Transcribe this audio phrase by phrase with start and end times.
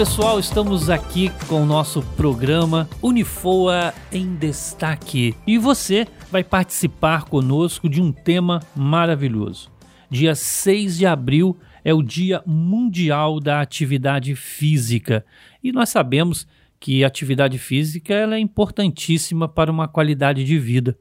[0.00, 7.86] pessoal, estamos aqui com o nosso programa Unifoa em Destaque e você vai participar conosco
[7.86, 9.70] de um tema maravilhoso.
[10.08, 15.22] Dia 6 de abril é o Dia Mundial da Atividade Física
[15.62, 16.46] e nós sabemos
[16.80, 20.98] que a atividade física é importantíssima para uma qualidade de vida.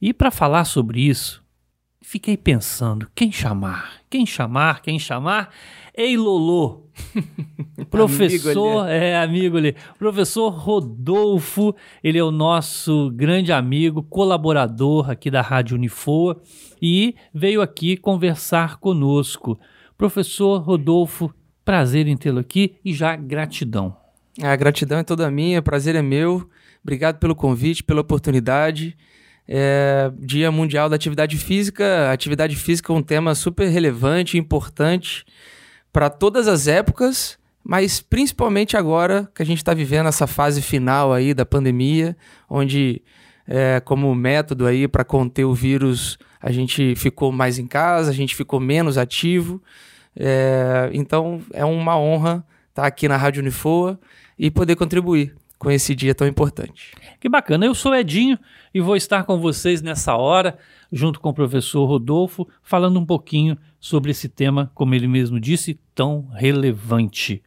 [0.00, 1.42] E para falar sobre isso,
[2.02, 4.00] fiquei pensando, quem chamar?
[4.08, 4.80] Quem chamar?
[4.80, 5.50] Quem chamar?
[5.94, 6.90] Ei Lolo,
[7.90, 11.74] professor, amigo é amigo ali, professor Rodolfo,
[12.04, 16.40] ele é o nosso grande amigo, colaborador aqui da Rádio Unifoa
[16.80, 19.58] e veio aqui conversar conosco.
[19.96, 23.96] Professor Rodolfo, prazer em tê-lo aqui e já gratidão.
[24.42, 26.48] A gratidão é toda minha, prazer é meu.
[26.82, 28.96] Obrigado pelo convite, pela oportunidade.
[29.48, 32.10] É, Dia Mundial da Atividade Física.
[32.10, 35.24] Atividade física é um tema super relevante, importante
[35.92, 41.12] para todas as épocas, mas principalmente agora que a gente está vivendo essa fase final
[41.12, 42.16] aí da pandemia,
[42.50, 43.02] onde
[43.46, 48.14] é, como método aí para conter o vírus, a gente ficou mais em casa, a
[48.14, 49.62] gente ficou menos ativo.
[50.14, 53.98] É, então é uma honra estar tá aqui na Rádio Unifoa
[54.38, 56.92] e poder contribuir com esse dia tão importante.
[57.18, 57.66] Que bacana.
[57.66, 58.38] Eu sou Edinho
[58.74, 60.58] e vou estar com vocês nessa hora,
[60.92, 65.80] junto com o professor Rodolfo, falando um pouquinho sobre esse tema, como ele mesmo disse,
[65.94, 67.42] tão relevante.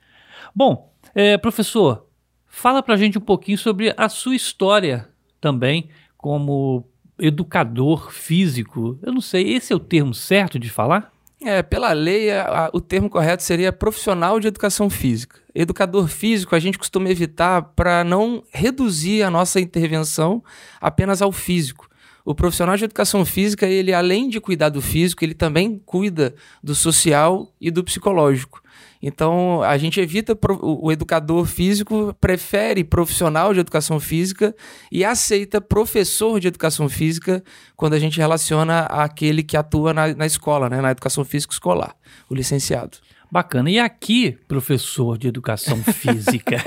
[0.56, 2.08] Bom, é, professor,
[2.48, 6.86] fala pra gente um pouquinho sobre a sua história também como
[7.20, 8.98] educador físico.
[9.02, 11.12] Eu não sei, esse é o termo certo de falar?
[11.42, 15.40] É, pela lei, a, o termo correto seria profissional de educação física.
[15.56, 20.44] Educador físico a gente costuma evitar para não reduzir a nossa intervenção
[20.82, 21.90] apenas ao físico.
[22.26, 26.76] O profissional de educação física, ele além de cuidar do físico, ele também cuida do
[26.76, 28.59] social e do psicológico.
[29.02, 34.54] Então, a gente evita o educador físico, prefere profissional de educação física
[34.92, 37.42] e aceita professor de educação física
[37.78, 41.96] quando a gente relaciona aquele que atua na, na escola, né, na educação física escolar,
[42.30, 42.98] o licenciado.
[43.32, 43.70] Bacana.
[43.70, 46.58] E aqui, professor de educação física,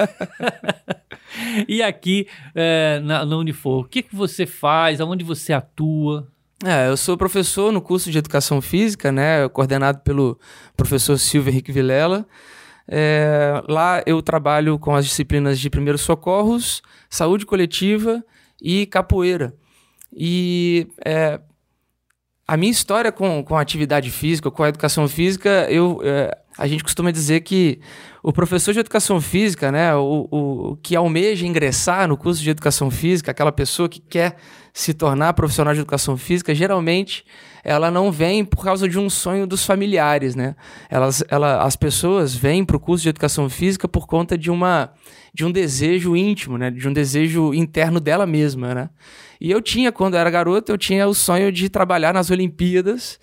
[1.68, 5.00] e aqui é, na, na Unifor, o que, que você faz?
[5.00, 6.31] Aonde você atua?
[6.64, 10.38] É, eu sou professor no curso de Educação Física, né, coordenado pelo
[10.76, 12.24] professor Silvio Henrique Vilela.
[12.86, 16.80] É, lá eu trabalho com as disciplinas de primeiros socorros,
[17.10, 18.24] saúde coletiva
[18.60, 19.52] e capoeira.
[20.12, 21.40] E é,
[22.46, 26.68] a minha história com, com a atividade física, com a educação física, eu, é, a
[26.68, 27.80] gente costuma dizer que
[28.22, 32.88] o professor de educação física, né, o, o, que almeja ingressar no curso de educação
[32.88, 34.36] física, aquela pessoa que quer
[34.72, 37.24] se tornar profissional de educação física, geralmente
[37.62, 40.56] ela não vem por causa de um sonho dos familiares, né?
[40.88, 44.92] Elas, ela, as pessoas vêm para o curso de educação física por conta de uma
[45.34, 46.70] de um desejo íntimo, né?
[46.70, 48.90] De um desejo interno dela mesma, né?
[49.40, 53.18] E eu tinha, quando era garoto, eu tinha o sonho de trabalhar nas Olimpíadas.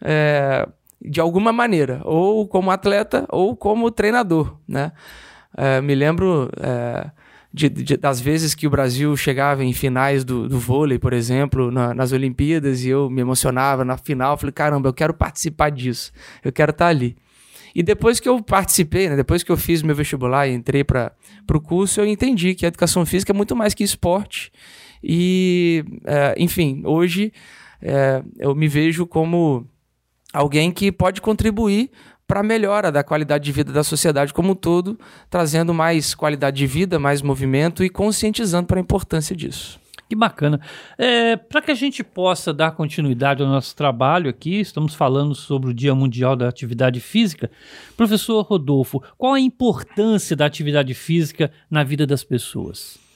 [0.00, 0.68] É,
[1.00, 4.92] de alguma maneira, ou como atleta ou como treinador, né?
[5.56, 7.10] É, me lembro é,
[7.58, 11.72] de, de, das vezes que o Brasil chegava em finais do, do vôlei, por exemplo,
[11.72, 16.12] na, nas Olimpíadas, e eu me emocionava na final, falei, caramba, eu quero participar disso,
[16.44, 17.16] eu quero estar ali.
[17.74, 21.12] E depois que eu participei, né, depois que eu fiz meu vestibular e entrei para
[21.52, 24.52] o curso, eu entendi que a educação física é muito mais que esporte.
[25.02, 27.32] E, é, enfim, hoje
[27.82, 29.66] é, eu me vejo como
[30.32, 31.90] alguém que pode contribuir
[32.28, 35.00] para melhora da qualidade de vida da sociedade como um todo,
[35.30, 39.80] trazendo mais qualidade de vida, mais movimento e conscientizando para a importância disso.
[40.08, 40.60] Que bacana.
[40.96, 45.70] É, para que a gente possa dar continuidade ao nosso trabalho aqui, estamos falando sobre
[45.70, 47.50] o Dia Mundial da Atividade Física.
[47.96, 53.07] Professor Rodolfo, qual a importância da atividade física na vida das pessoas?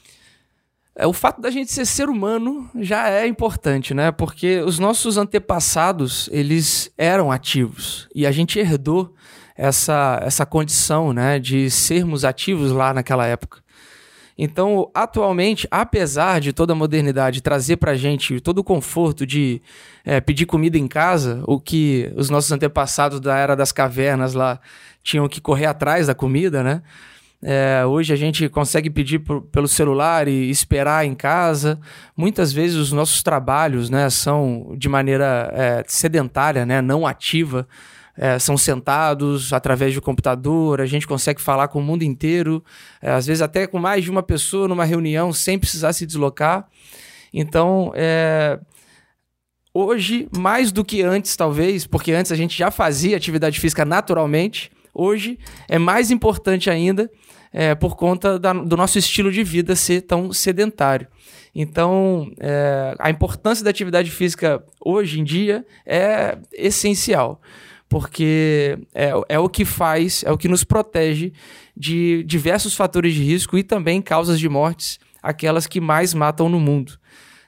[0.95, 4.13] É, o fato da gente ser ser humano já é importante, né?
[4.13, 9.15] Porque os nossos antepassados, eles eram ativos e a gente herdou
[9.57, 13.63] essa, essa condição, né, de sermos ativos lá naquela época.
[14.37, 19.61] Então, atualmente, apesar de toda a modernidade trazer para gente todo o conforto de
[20.05, 24.59] é, pedir comida em casa, o que os nossos antepassados da era das cavernas lá
[25.03, 26.83] tinham que correr atrás da comida, né?
[27.45, 31.81] É, hoje a gente consegue pedir por, pelo celular e esperar em casa.
[32.17, 37.67] Muitas vezes os nossos trabalhos né, são de maneira é, sedentária, né, não ativa.
[38.17, 42.63] É, são sentados através do computador, a gente consegue falar com o mundo inteiro,
[43.01, 46.69] é, às vezes até com mais de uma pessoa numa reunião sem precisar se deslocar.
[47.33, 48.61] Então, é,
[49.73, 54.71] hoje, mais do que antes, talvez, porque antes a gente já fazia atividade física naturalmente,
[54.93, 57.11] hoje é mais importante ainda
[57.53, 61.07] é, por conta da, do nosso estilo de vida ser tão sedentário.
[61.55, 67.41] Então, é, a importância da atividade física hoje em dia é essencial,
[67.89, 71.33] porque é, é o que faz, é o que nos protege
[71.77, 76.59] de diversos fatores de risco e também causas de mortes, aquelas que mais matam no
[76.59, 76.99] mundo.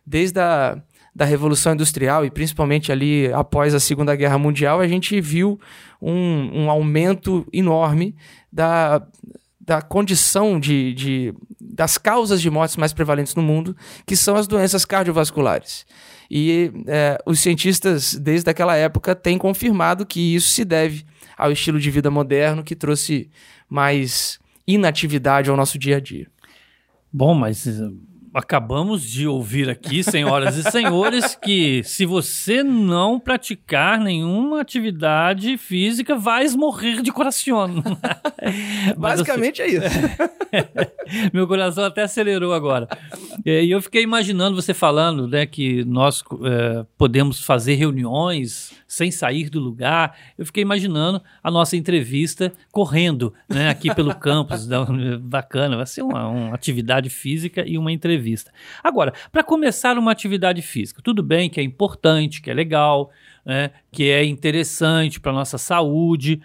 [0.07, 0.83] Desde a
[1.15, 5.61] da Revolução Industrial e principalmente ali após a Segunda Guerra Mundial, a gente viu
[6.03, 8.17] um, um aumento enorme
[8.53, 9.07] da,
[9.67, 13.77] da condição de, de, das causas de mortes mais prevalentes no mundo,
[14.07, 15.87] que são as doenças cardiovasculares.
[16.31, 21.05] E é, os cientistas, desde aquela época, têm confirmado que isso se deve
[21.37, 23.31] ao estilo de vida moderno que trouxe
[23.69, 26.27] mais inatividade ao nosso dia a dia.
[27.13, 27.67] Bom, mas
[28.35, 36.17] acabamos de ouvir aqui, senhoras e senhores, que se você não praticar nenhuma atividade física,
[36.17, 37.83] vais morrer de coração.
[38.99, 41.31] Basicamente assim, é isso.
[41.33, 42.89] meu coração até acelerou agora.
[43.45, 49.51] E eu fiquei imaginando você falando né, que nós é, podemos fazer reuniões sem sair
[49.51, 50.17] do lugar.
[50.37, 54.69] Eu fiquei imaginando a nossa entrevista correndo né, aqui pelo campus.
[55.21, 58.53] Bacana, vai ser uma, uma atividade física e uma entrevista.
[58.83, 63.11] Agora, para começar uma atividade física, tudo bem que é importante, que é legal,
[63.45, 66.41] né, que é interessante para a nossa saúde.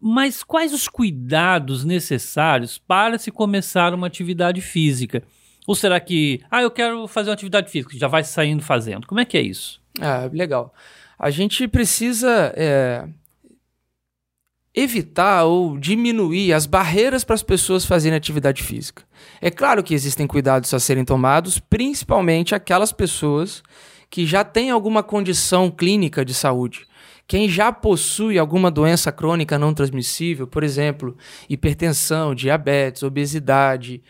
[0.00, 5.22] Mas quais os cuidados necessários para se começar uma atividade física?
[5.66, 9.06] Ou será que, ah, eu quero fazer uma atividade física, já vai saindo fazendo?
[9.06, 9.80] Como é que é isso?
[10.00, 10.74] Ah, legal
[11.22, 13.06] a gente precisa é,
[14.74, 19.02] evitar ou diminuir as barreiras para as pessoas fazerem atividade física.
[19.38, 23.62] É claro que existem cuidados a serem tomados, principalmente aquelas pessoas
[24.08, 26.86] que já têm alguma condição clínica de saúde.
[27.28, 31.14] Quem já possui alguma doença crônica não transmissível, por exemplo,
[31.50, 34.02] hipertensão, diabetes, obesidade,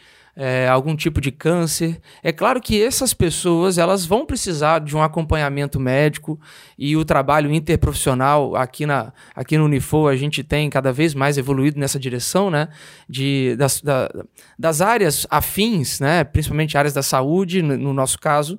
[0.42, 2.00] é, algum tipo de câncer.
[2.22, 6.40] É claro que essas pessoas elas vão precisar de um acompanhamento médico
[6.78, 11.37] e o trabalho interprofissional aqui, na, aqui no Unifor a gente tem cada vez mais
[11.37, 12.69] evoluído nessa direção, né?
[13.06, 14.10] De, das, da,
[14.58, 16.25] das áreas afins, né?
[16.25, 18.58] principalmente áreas da saúde, no, no nosso caso,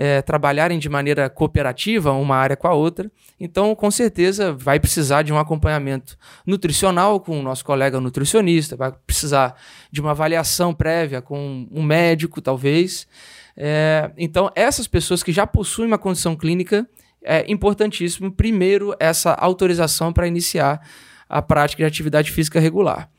[0.00, 3.10] é, trabalharem de maneira cooperativa uma área com a outra.
[3.40, 6.16] Então, com certeza, vai precisar de um acompanhamento
[6.46, 9.60] nutricional com o nosso colega nutricionista, vai precisar
[9.90, 13.08] de uma avaliação prévia com um médico, talvez.
[13.56, 16.88] É, então, essas pessoas que já possuem uma condição clínica,
[17.20, 20.80] é importantíssimo, primeiro, essa autorização para iniciar
[21.28, 23.10] a prática de atividade física regular.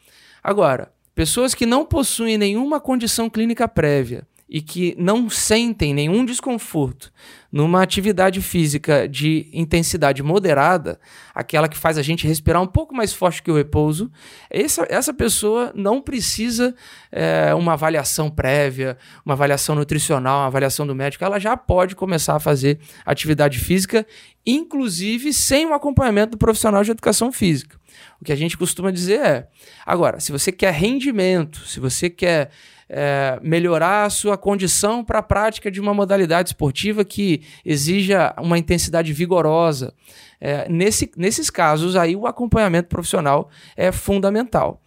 [0.42, 7.12] Agora, pessoas que não possuem nenhuma condição clínica prévia, e que não sentem nenhum desconforto
[7.52, 11.00] numa atividade física de intensidade moderada,
[11.34, 14.12] aquela que faz a gente respirar um pouco mais forte que o repouso,
[14.50, 16.76] essa, essa pessoa não precisa
[17.12, 22.36] é, uma avaliação prévia, uma avaliação nutricional, uma avaliação do médico, ela já pode começar
[22.36, 24.06] a fazer atividade física,
[24.46, 27.79] inclusive sem o acompanhamento do profissional de educação física.
[28.20, 29.48] O que a gente costuma dizer é:
[29.86, 32.50] agora, se você quer rendimento, se você quer
[32.90, 38.58] é, melhorar a sua condição para a prática de uma modalidade esportiva que exija uma
[38.58, 39.94] intensidade vigorosa.
[40.42, 44.82] É, nesse, nesses casos, aí o acompanhamento profissional é fundamental.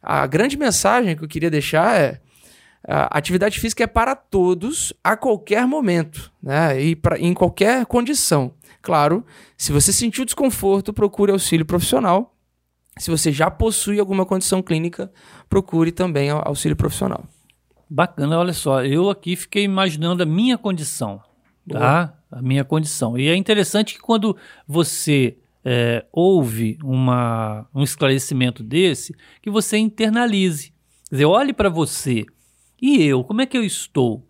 [0.00, 2.20] A grande mensagem que eu queria deixar é
[2.86, 6.80] a atividade física é para todos a qualquer momento né?
[6.80, 8.54] e pra, em qualquer condição.
[8.80, 12.37] Claro, se você sentiu desconforto, procure auxílio profissional.
[12.98, 15.10] Se você já possui alguma condição clínica,
[15.48, 17.24] procure também auxílio profissional.
[17.88, 21.22] Bacana, olha só, eu aqui fiquei imaginando a minha condição,
[21.68, 22.14] tá?
[22.30, 23.16] A minha condição.
[23.16, 24.36] E é interessante que quando
[24.66, 30.72] você é, ouve uma, um esclarecimento desse, que você internalize.
[31.08, 32.26] Quer dizer, olhe para você.
[32.80, 34.26] E eu, como é que eu estou?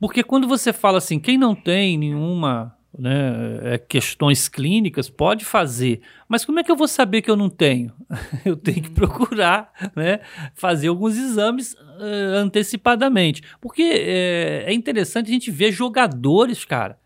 [0.00, 6.00] Porque quando você fala assim, quem não tem nenhuma né, é, questões clínicas, pode fazer.
[6.28, 7.92] Mas como é que eu vou saber que eu não tenho?
[8.44, 10.20] eu tenho que procurar né,
[10.54, 13.42] fazer alguns exames uh, antecipadamente.
[13.60, 16.98] Porque é, é, interessante a gente ver jogadores, cara.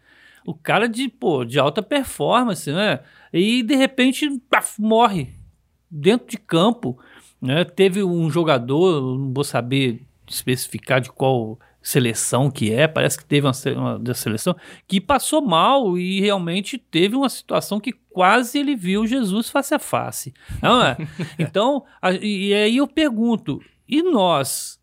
[0.47, 3.01] O cara de, pô, de alta performance, né?
[3.33, 5.35] E de repente paf, morre
[5.91, 6.99] dentro de campo.
[7.41, 7.65] Né?
[7.65, 13.47] Teve um jogador, não vou saber especificar de qual seleção que é, parece que teve
[13.47, 14.57] uma, uma seleção
[14.89, 19.79] que passou mal e realmente teve uma situação que quase ele viu Jesus face a
[19.79, 20.33] face.
[20.63, 20.97] Não é?
[21.39, 24.81] Então, a, e aí eu pergunto, e nós,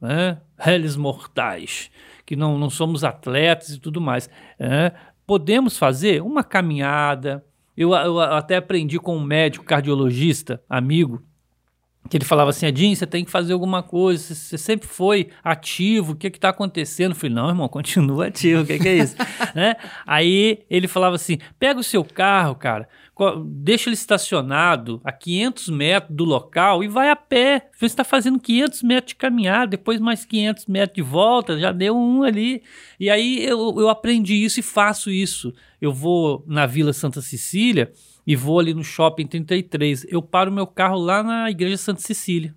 [0.00, 1.90] né, réis mortais,
[2.24, 4.92] que não, não somos atletas e tudo mais, é,
[5.26, 7.44] podemos fazer uma caminhada?
[7.76, 11.22] Eu, eu até aprendi com um médico cardiologista, amigo,
[12.08, 16.12] que ele falava assim, Edinho, você tem que fazer alguma coisa, você sempre foi ativo,
[16.12, 17.12] o que que tá acontecendo?
[17.12, 19.16] Eu falei, não, irmão, continua ativo, o que que é isso?
[19.54, 19.76] né?
[20.06, 22.88] Aí ele falava assim, pega o seu carro, cara,
[23.44, 27.68] deixa ele estacionado a 500 metros do local e vai a pé.
[27.76, 31.96] Você está fazendo 500 metros de caminhada, depois mais 500 metros de volta, já deu
[31.96, 32.62] um ali.
[32.98, 35.52] E aí eu, eu aprendi isso e faço isso.
[35.80, 37.92] Eu vou na Vila Santa Cecília
[38.26, 40.06] e vou ali no Shopping 33.
[40.08, 42.54] Eu paro meu carro lá na Igreja Santa Cecília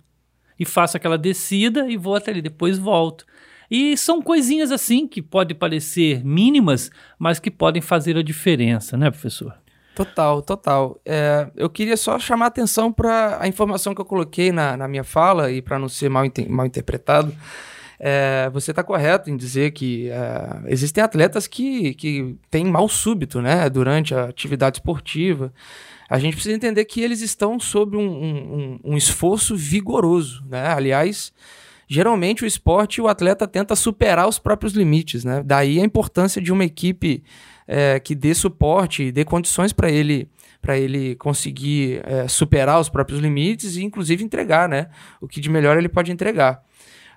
[0.58, 3.26] e faço aquela descida e vou até ali, depois volto.
[3.70, 9.10] E são coisinhas assim que podem parecer mínimas, mas que podem fazer a diferença, né,
[9.10, 9.54] professor?
[9.94, 11.00] Total, total.
[11.04, 14.88] É, eu queria só chamar a atenção para a informação que eu coloquei na, na
[14.88, 17.34] minha fala e para não ser mal, mal interpretado.
[17.98, 23.40] É, você está correto em dizer que é, existem atletas que, que têm mal súbito
[23.40, 25.52] né, durante a atividade esportiva.
[26.08, 30.44] A gente precisa entender que eles estão sob um, um, um esforço vigoroso.
[30.48, 30.66] Né?
[30.66, 31.32] Aliás,
[31.88, 35.24] geralmente o esporte o atleta tenta superar os próprios limites.
[35.24, 35.42] Né?
[35.44, 37.22] Daí a importância de uma equipe
[37.66, 40.28] é, que dê suporte, dê condições para ele
[40.60, 44.88] para ele conseguir é, superar os próprios limites e inclusive entregar, né?
[45.20, 46.64] O que de melhor ele pode entregar.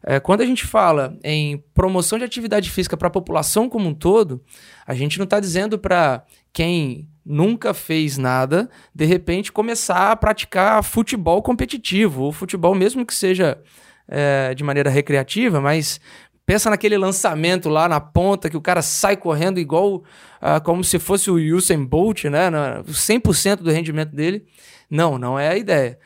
[0.04, 3.94] É, quando a gente fala em promoção de atividade física para a população como um
[3.94, 4.44] todo,
[4.86, 6.24] a gente não está dizendo para
[6.54, 13.14] quem nunca fez nada, de repente começar a praticar futebol competitivo, ou futebol mesmo que
[13.14, 13.60] seja
[14.08, 16.00] é, de maneira recreativa, mas
[16.48, 20.98] Pensa naquele lançamento lá na ponta que o cara sai correndo igual uh, como se
[20.98, 22.50] fosse o Usain Bolt, né?
[22.88, 24.46] 100% do rendimento dele.
[24.90, 26.00] Não, não é a ideia.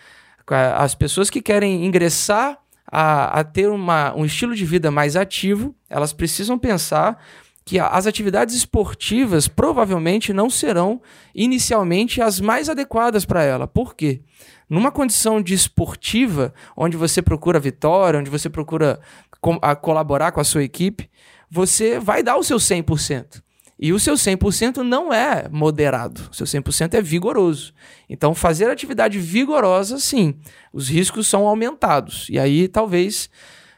[0.76, 2.58] As pessoas que querem ingressar
[2.92, 7.24] a, a ter uma, um estilo de vida mais ativo, elas precisam pensar
[7.64, 11.02] que as atividades esportivas provavelmente não serão
[11.34, 13.68] inicialmente as mais adequadas para ela.
[13.68, 14.22] Por quê?
[14.70, 19.00] Numa condição de esportiva, onde você procura vitória, onde você procura
[19.40, 21.10] com, colaborar com a sua equipe,
[21.50, 23.42] você vai dar o seu 100%.
[23.82, 27.74] E o seu 100% não é moderado, o seu 100% é vigoroso.
[28.08, 30.36] Então, fazer atividade vigorosa, sim,
[30.72, 32.28] os riscos são aumentados.
[32.30, 33.28] E aí, talvez,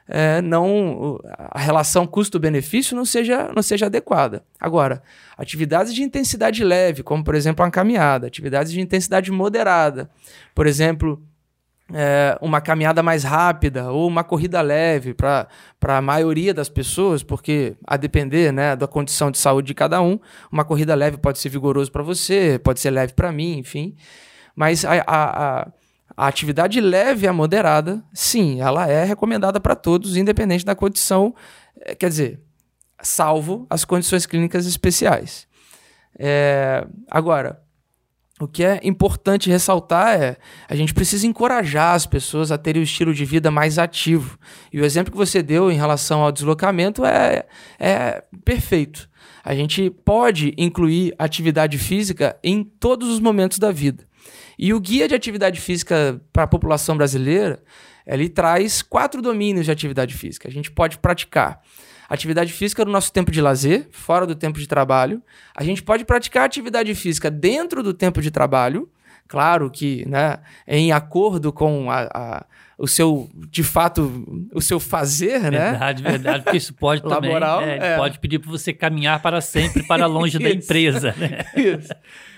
[0.05, 1.17] é, não
[1.51, 4.43] a relação custo-benefício não seja, não seja adequada.
[4.59, 5.01] Agora,
[5.37, 10.09] atividades de intensidade leve, como por exemplo uma caminhada, atividades de intensidade moderada,
[10.53, 11.23] por exemplo,
[11.91, 15.47] é, uma caminhada mais rápida ou uma corrida leve para
[15.81, 20.19] a maioria das pessoas, porque a depender né, da condição de saúde de cada um,
[20.51, 23.95] uma corrida leve pode ser vigoroso para você, pode ser leve para mim, enfim.
[24.55, 25.67] Mas a, a, a
[26.15, 31.33] a atividade leve a moderada, sim, ela é recomendada para todos, independente da condição,
[31.81, 32.39] eh, quer dizer,
[33.01, 35.47] salvo as condições clínicas especiais.
[36.17, 37.61] É, agora,
[38.39, 40.37] o que é importante ressaltar é
[40.67, 44.39] a gente precisa encorajar as pessoas a terem o estilo de vida mais ativo.
[44.71, 47.45] E o exemplo que você deu em relação ao deslocamento é,
[47.79, 49.07] é perfeito.
[49.43, 54.03] A gente pode incluir atividade física em todos os momentos da vida.
[54.57, 57.61] E o guia de atividade física para a população brasileira,
[58.05, 60.47] ele traz quatro domínios de atividade física.
[60.47, 61.61] A gente pode praticar
[62.09, 65.21] atividade física no nosso tempo de lazer, fora do tempo de trabalho.
[65.55, 68.89] A gente pode praticar atividade física dentro do tempo de trabalho,
[69.27, 72.45] claro que né, em acordo com a, a,
[72.77, 75.69] o seu, de fato, o seu fazer, verdade, né?
[75.71, 77.97] Verdade, verdade, porque isso pode também, Laboral, é, é.
[77.97, 81.45] pode pedir para você caminhar para sempre para longe da empresa, né?
[81.55, 81.93] Isso.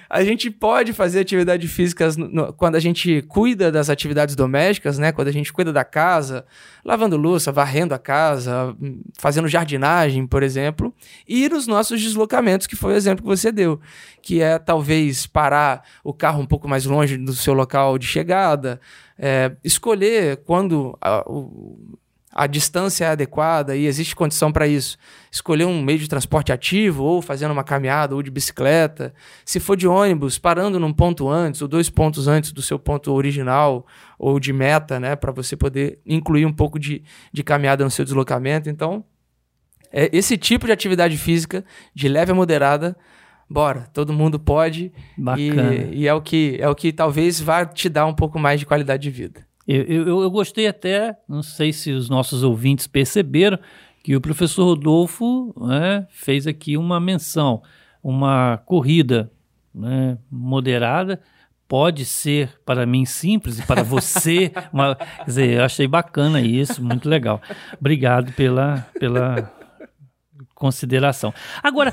[0.09, 2.07] A gente pode fazer atividade física
[2.57, 5.12] quando a gente cuida das atividades domésticas, né?
[5.12, 6.45] Quando a gente cuida da casa,
[6.83, 8.75] lavando louça, varrendo a casa,
[9.17, 10.93] fazendo jardinagem, por exemplo,
[11.27, 13.79] e nos nossos deslocamentos, que foi o exemplo que você deu,
[14.21, 18.79] que é talvez parar o carro um pouco mais longe do seu local de chegada,
[19.17, 21.24] é, escolher quando a,
[22.35, 24.97] a distância é adequada e existe condição para isso.
[25.36, 29.13] Escolher um meio de transporte ativo, ou fazendo uma caminhada, ou de bicicleta.
[29.44, 33.12] Se for de ônibus, parando num ponto antes, ou dois pontos antes do seu ponto
[33.12, 33.86] original,
[34.18, 35.13] ou de meta, né?
[35.13, 38.70] Para você poder incluir um pouco de, de caminhada no seu deslocamento.
[38.70, 39.04] Então,
[39.92, 42.96] é esse tipo de atividade física, de leve a moderada,
[43.50, 44.89] bora, todo mundo pode.
[45.18, 45.74] Bacana.
[45.74, 48.62] E, e é, o que, é o que talvez vá te dar um pouco mais
[48.62, 49.46] de qualidade de vida.
[49.68, 53.60] Eu, eu, eu, gostei até, não sei se os nossos ouvintes perceberam,
[54.05, 57.63] que o professor Rodolfo né, fez aqui uma menção.
[58.03, 59.31] Uma corrida
[59.74, 61.19] né, moderada
[61.67, 64.51] pode ser para mim simples e para você.
[64.71, 67.41] uma, quer dizer, eu achei bacana isso, muito legal.
[67.79, 69.51] Obrigado pela, pela
[70.53, 71.33] consideração.
[71.63, 71.91] Agora,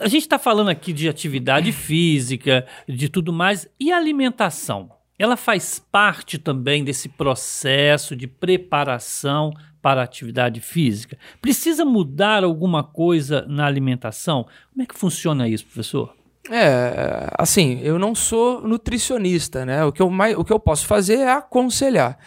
[0.00, 4.90] a gente está falando aqui de atividade física, de tudo mais, e alimentação?
[5.18, 9.52] ela faz parte também desse processo de preparação
[9.82, 11.18] para a atividade física?
[11.40, 14.46] Precisa mudar alguma coisa na alimentação?
[14.72, 16.14] Como é que funciona isso, professor?
[16.50, 19.84] É, assim, eu não sou nutricionista, né?
[19.84, 22.18] O que eu, mais, o que eu posso fazer é aconselhar.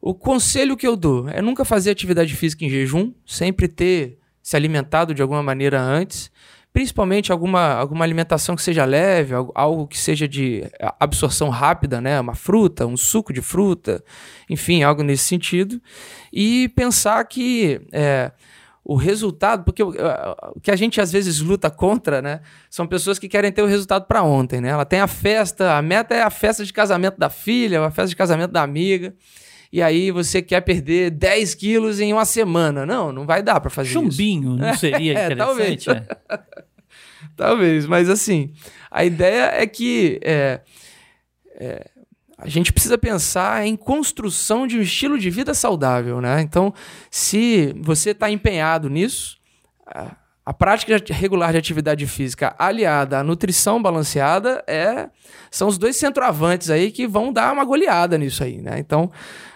[0.00, 4.56] O conselho que eu dou é nunca fazer atividade física em jejum, sempre ter se
[4.56, 6.30] alimentado de alguma maneira antes,
[6.76, 10.62] principalmente alguma, alguma alimentação que seja leve, algo que seja de
[11.00, 12.20] absorção rápida, né?
[12.20, 14.04] Uma fruta, um suco de fruta,
[14.50, 15.80] enfim, algo nesse sentido.
[16.30, 18.30] E pensar que é,
[18.84, 19.90] o resultado, porque o,
[20.62, 22.42] que a gente às vezes luta contra, né?
[22.68, 24.68] São pessoas que querem ter o resultado para ontem, né?
[24.68, 28.10] Ela tem a festa, a meta é a festa de casamento da filha, a festa
[28.10, 29.14] de casamento da amiga
[29.76, 32.86] e aí você quer perder 10 quilos em uma semana.
[32.86, 34.16] Não, não vai dar para fazer Chumbinho, isso.
[34.16, 35.84] Chumbinho, não seria é, interessante?
[35.84, 35.86] talvez.
[35.86, 36.06] É.
[37.36, 38.54] talvez, mas assim,
[38.90, 40.62] a ideia é que é,
[41.56, 41.90] é,
[42.38, 46.40] a gente precisa pensar em construção de um estilo de vida saudável, né?
[46.40, 46.72] Então,
[47.10, 49.36] se você está empenhado nisso,
[50.46, 55.10] a prática regular de atividade física aliada à nutrição balanceada é
[55.50, 58.78] são os dois centroavantes aí que vão dar uma goleada nisso aí, né?
[58.78, 59.10] Então,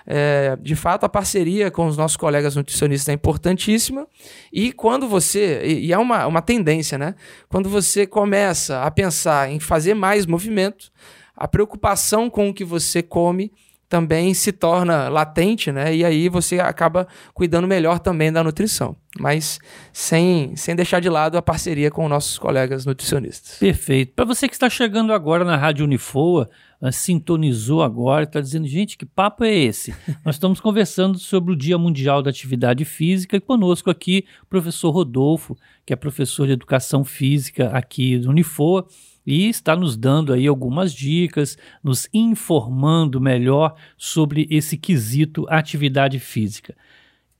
[0.05, 4.05] é, de fato, a parceria com os nossos colegas nutricionistas é importantíssima.
[4.53, 5.63] E quando você.
[5.65, 7.15] E, é uma, uma tendência, né?
[7.49, 10.91] Quando você começa a pensar em fazer mais movimento,
[11.37, 13.53] a preocupação com o que você come
[13.91, 15.93] também se torna latente, né?
[15.93, 19.59] E aí você acaba cuidando melhor também da nutrição, mas
[19.93, 23.59] sem, sem deixar de lado a parceria com nossos colegas nutricionistas.
[23.59, 24.13] Perfeito.
[24.15, 26.49] Para você que está chegando agora na Rádio Unifoa,
[26.81, 29.93] uh, sintonizou agora, está dizendo, gente, que papo é esse?
[30.25, 34.93] Nós estamos conversando sobre o Dia Mundial da Atividade Física e conosco aqui o professor
[34.93, 38.87] Rodolfo, que é professor de Educação Física aqui do Unifoa
[39.27, 46.77] e está nos dando aí algumas dicas, nos informando melhor sobre esse quesito atividade física.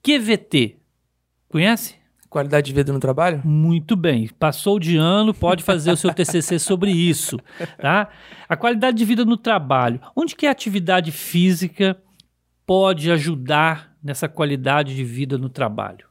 [0.03, 0.77] QVT,
[1.49, 2.01] conhece?
[2.29, 3.43] Qualidade de vida no trabalho?
[3.45, 4.29] Muito bem.
[4.39, 7.41] Passou de ano, pode fazer o seu TCC sobre isso,
[7.77, 8.09] tá?
[8.49, 10.01] A qualidade de vida no trabalho.
[10.15, 12.01] Onde que a atividade física
[12.65, 16.10] pode ajudar nessa qualidade de vida no trabalho?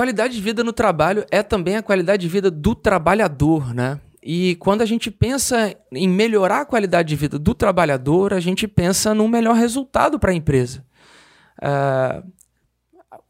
[0.00, 4.00] Qualidade de vida no trabalho é também a qualidade de vida do trabalhador, né?
[4.22, 8.66] E quando a gente pensa em melhorar a qualidade de vida do trabalhador, a gente
[8.66, 10.82] pensa num melhor resultado para a empresa.
[11.58, 12.26] Uh,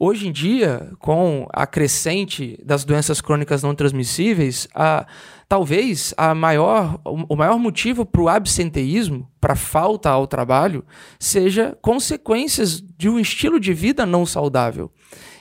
[0.01, 5.07] hoje em dia, com a crescente das doenças crônicas não transmissíveis, a,
[5.47, 10.83] talvez a maior, o maior motivo para o absenteísmo, para a falta ao trabalho,
[11.19, 14.91] seja consequências de um estilo de vida não saudável.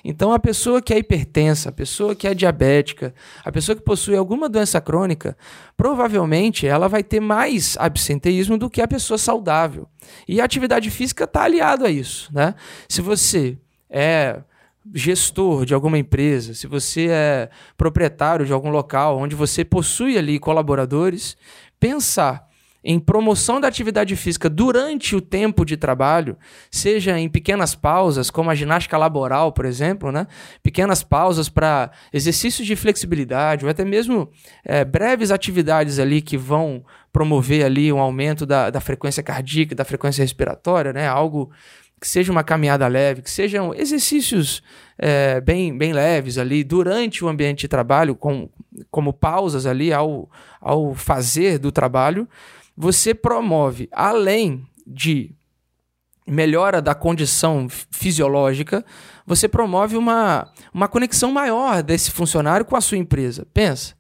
[0.04, 4.16] Então, a pessoa que é hipertensa, a pessoa que é diabética, a pessoa que possui
[4.16, 5.38] alguma doença crônica,
[5.78, 9.88] provavelmente ela vai ter mais absenteísmo do que a pessoa saudável.
[10.28, 12.30] E a atividade física está aliado a isso.
[12.34, 12.56] Né?
[12.88, 13.58] Se você
[13.90, 14.42] é
[14.94, 20.40] gestor de alguma empresa, se você é proprietário de algum local onde você possui ali
[20.40, 21.38] colaboradores,
[21.80, 22.50] pensar
[22.84, 26.38] em promoção da atividade física durante o tempo de trabalho,
[26.72, 30.28] seja em pequenas pausas, como a ginástica laboral, por exemplo, né?
[30.64, 34.30] pequenas pausas para exercícios de flexibilidade, ou até mesmo
[34.64, 39.84] é, breves atividades ali que vão promover ali um aumento da, da frequência cardíaca, da
[39.84, 41.06] frequência respiratória, né?
[41.06, 41.52] algo
[42.00, 44.64] que seja uma caminhada leve, que sejam exercícios
[44.98, 48.50] é, bem, bem leves ali durante o ambiente de trabalho, com,
[48.90, 50.30] como pausas ali ao,
[50.62, 52.28] ao fazer do trabalho,
[52.76, 55.32] você promove, além de
[56.26, 58.86] melhora da condição fisiológica,
[59.26, 63.48] você promove uma, uma conexão maior desse funcionário com a sua empresa.
[63.54, 63.96] Pensa,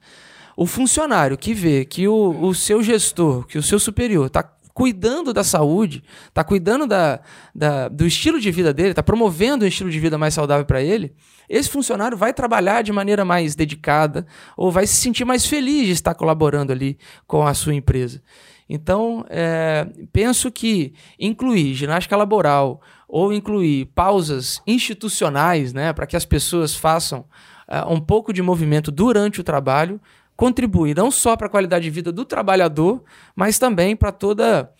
[0.55, 4.43] o funcionário que vê que o, o seu gestor, que o seu superior está
[4.79, 7.19] cuidando da saúde, está cuidando da,
[7.53, 10.81] da, do estilo de vida dele, está promovendo um estilo de vida mais saudável para
[10.81, 11.13] ele,
[11.49, 15.91] esse funcionário vai trabalhar de maneira mais dedicada ou vai se sentir mais feliz de
[15.91, 18.21] estar colaborando ali com a sua empresa.
[18.69, 26.23] Então, é, penso que incluir ginástica laboral ou incluir pausas institucionais, né, para que as
[26.23, 27.25] pessoas façam
[27.67, 29.99] uh, um pouco de movimento durante o trabalho,
[30.39, 33.03] contribui não só para a qualidade de vida do trabalhador,
[33.35, 34.73] mas também para toda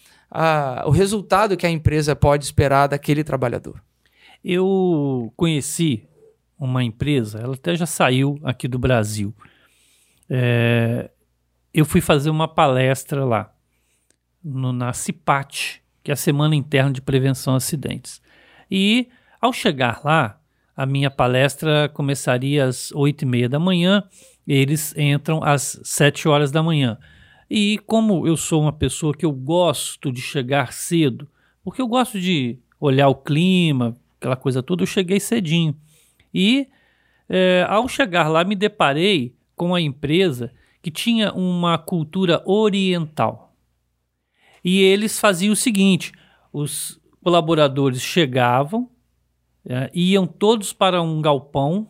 [0.86, 3.84] o resultado que a empresa pode esperar daquele trabalhador.
[4.42, 6.08] Eu conheci
[6.58, 9.36] uma empresa, ela até já saiu aqui do Brasil.
[10.30, 11.12] É,
[11.74, 13.54] eu fui fazer uma palestra lá
[14.42, 18.22] no, na CIPAT, que é a Semana Interna de Prevenção a Acidentes.
[18.72, 19.10] E
[19.42, 20.40] ao chegar lá,
[20.74, 24.06] a minha palestra começaria às oito e meia da manhã,
[24.54, 26.98] eles entram às sete horas da manhã.
[27.48, 31.28] E como eu sou uma pessoa que eu gosto de chegar cedo,
[31.64, 35.76] porque eu gosto de olhar o clima, aquela coisa toda, eu cheguei cedinho.
[36.34, 36.68] E
[37.28, 43.56] é, ao chegar lá, me deparei com a empresa que tinha uma cultura oriental.
[44.64, 46.12] E eles faziam o seguinte:
[46.52, 48.90] os colaboradores chegavam,
[49.64, 51.88] é, iam todos para um galpão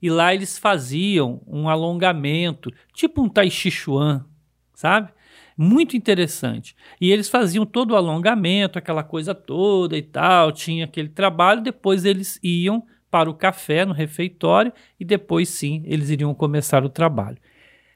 [0.00, 4.24] e lá eles faziam um alongamento, tipo um Tai Chi Chuan,
[4.74, 5.10] sabe?
[5.56, 6.74] Muito interessante.
[7.00, 12.04] E eles faziam todo o alongamento, aquela coisa toda e tal, tinha aquele trabalho, depois
[12.04, 17.36] eles iam para o café no refeitório e depois sim eles iriam começar o trabalho.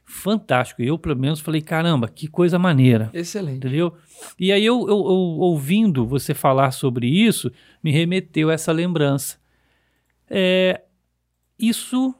[0.04, 0.82] Fantástico.
[0.82, 3.10] Eu, pelo menos, falei: caramba, que coisa maneira.
[3.14, 3.56] Excelente.
[3.56, 3.94] Entendeu?
[4.38, 7.50] E aí, eu, eu, eu ouvindo você falar sobre isso,
[7.82, 9.38] me remeteu essa lembrança.
[10.28, 10.82] É,
[11.58, 12.14] isso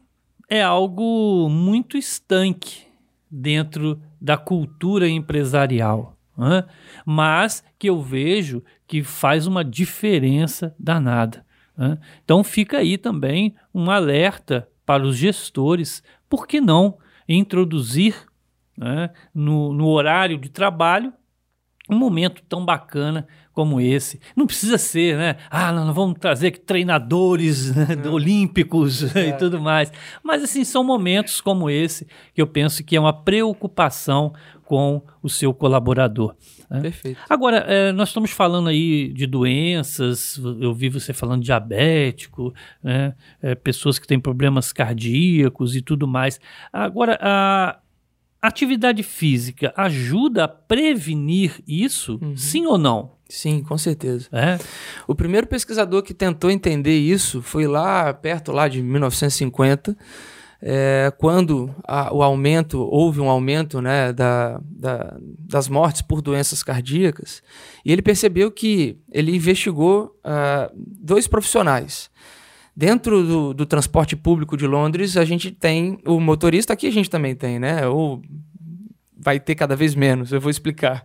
[0.48, 2.82] é algo muito estanque
[3.30, 6.64] dentro da cultura empresarial, né?
[7.04, 11.44] mas que eu vejo que faz uma diferença danada.
[11.76, 11.98] Né?
[12.24, 18.14] Então fica aí também um alerta para os gestores, por que não introduzir
[18.76, 21.12] né, no, no horário de trabalho
[21.88, 24.20] um momento tão bacana como esse.
[24.34, 25.36] Não precisa ser, né?
[25.48, 29.28] Ah, nós vamos trazer treinadores né, olímpicos é.
[29.28, 29.92] e tudo mais.
[30.22, 35.28] Mas, assim, são momentos como esse que eu penso que é uma preocupação com o
[35.28, 36.34] seu colaborador.
[36.68, 36.80] Né?
[36.80, 37.20] Perfeito.
[37.28, 43.14] Agora, é, nós estamos falando aí de doenças, eu vi você falando diabético, né?
[43.40, 46.40] É, pessoas que têm problemas cardíacos e tudo mais.
[46.72, 47.78] Agora, a
[48.42, 52.18] atividade física ajuda a prevenir isso?
[52.20, 52.36] Uhum.
[52.36, 53.13] Sim ou não?
[53.34, 54.28] Sim, com certeza.
[54.32, 54.58] É?
[55.06, 59.96] O primeiro pesquisador que tentou entender isso foi lá perto lá de 1950,
[60.62, 66.62] é, quando a, o aumento houve um aumento né, da, da, das mortes por doenças
[66.62, 67.42] cardíacas
[67.84, 72.10] e ele percebeu que ele investigou uh, dois profissionais
[72.76, 77.08] Dentro do, do, transporte público de Londres, a gente tem o motorista, aqui a gente
[77.08, 77.86] também tem, né?
[77.86, 78.20] Ou
[79.16, 81.04] vai ter cada vez menos, eu vou explicar.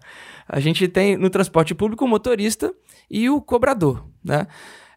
[0.49, 2.73] A gente tem no transporte público o motorista
[3.09, 4.47] e o cobrador, né?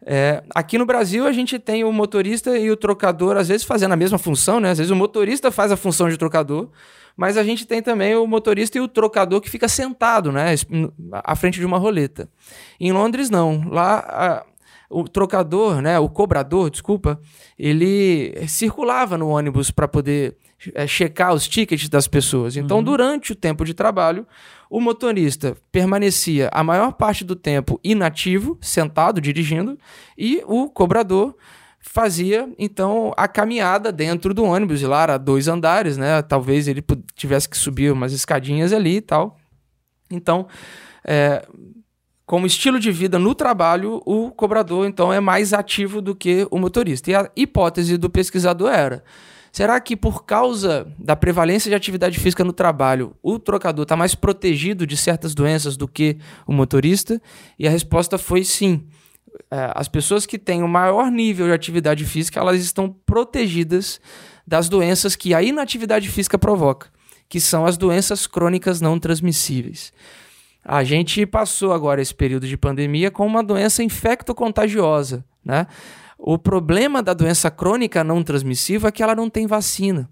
[0.05, 3.93] É, aqui no Brasil a gente tem o motorista e o trocador às vezes fazendo
[3.93, 4.71] a mesma função, né?
[4.71, 6.71] Às vezes o motorista faz a função de trocador,
[7.17, 10.55] mas a gente tem também o motorista e o trocador que fica sentado, né?
[11.13, 12.29] À frente de uma roleta.
[12.81, 13.69] Em Londres não.
[13.69, 14.45] Lá
[14.93, 17.19] o trocador, né, o cobrador, desculpa,
[17.59, 20.37] ele circulava no ônibus para poder
[20.75, 22.57] é, checar os tickets das pessoas.
[22.57, 22.85] Então, uhum.
[22.85, 24.27] durante o tempo de trabalho,
[24.71, 29.79] o motorista permanecia a maior parte do tempo inativo, sentado, dirigindo,
[30.17, 31.37] e o cobrador
[31.81, 36.23] fazia então a caminhada dentro do ônibus, e lá era dois andares, né?
[36.23, 36.83] Talvez ele
[37.15, 39.37] tivesse que subir umas escadinhas ali e tal.
[40.11, 40.47] Então,
[41.05, 41.45] é,
[42.25, 46.59] como estilo de vida no trabalho, o cobrador então é mais ativo do que o
[46.59, 47.11] motorista.
[47.11, 49.05] E a hipótese do pesquisador era:
[49.53, 54.15] será que por causa da prevalência de atividade física no trabalho, o trocador está mais
[54.15, 57.21] protegido de certas doenças do que o motorista?
[57.59, 58.87] E a resposta foi sim.
[59.51, 64.01] É, as pessoas que têm o maior nível de atividade física, elas estão protegidas
[64.47, 66.89] das doenças que a inatividade física provoca,
[67.29, 69.93] que são as doenças crônicas não transmissíveis.
[70.65, 75.67] A gente passou agora esse período de pandemia com uma doença infecto-contagiosa, né?
[76.25, 80.09] O problema da doença crônica não transmissível é que ela não tem vacina.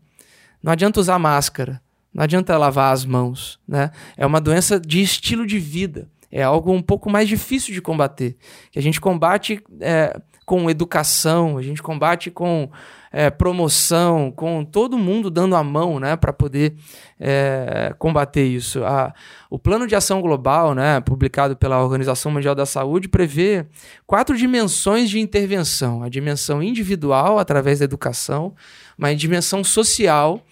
[0.60, 1.80] Não adianta usar máscara,
[2.12, 3.92] não adianta lavar as mãos, né?
[4.16, 6.08] É uma doença de estilo de vida.
[6.28, 8.36] É algo um pouco mais difícil de combater.
[8.72, 12.68] Que a gente combate é, com educação, a gente combate com
[13.12, 16.76] é, promoção, com todo mundo dando a mão né, para poder
[17.18, 18.84] é, combater isso.
[18.84, 19.12] A,
[19.48, 23.66] o Plano de Ação Global, né, publicado pela Organização Mundial da Saúde, prevê
[24.06, 28.54] quatro dimensões de intervenção: a dimensão individual, através da educação,
[28.96, 30.44] uma dimensão social,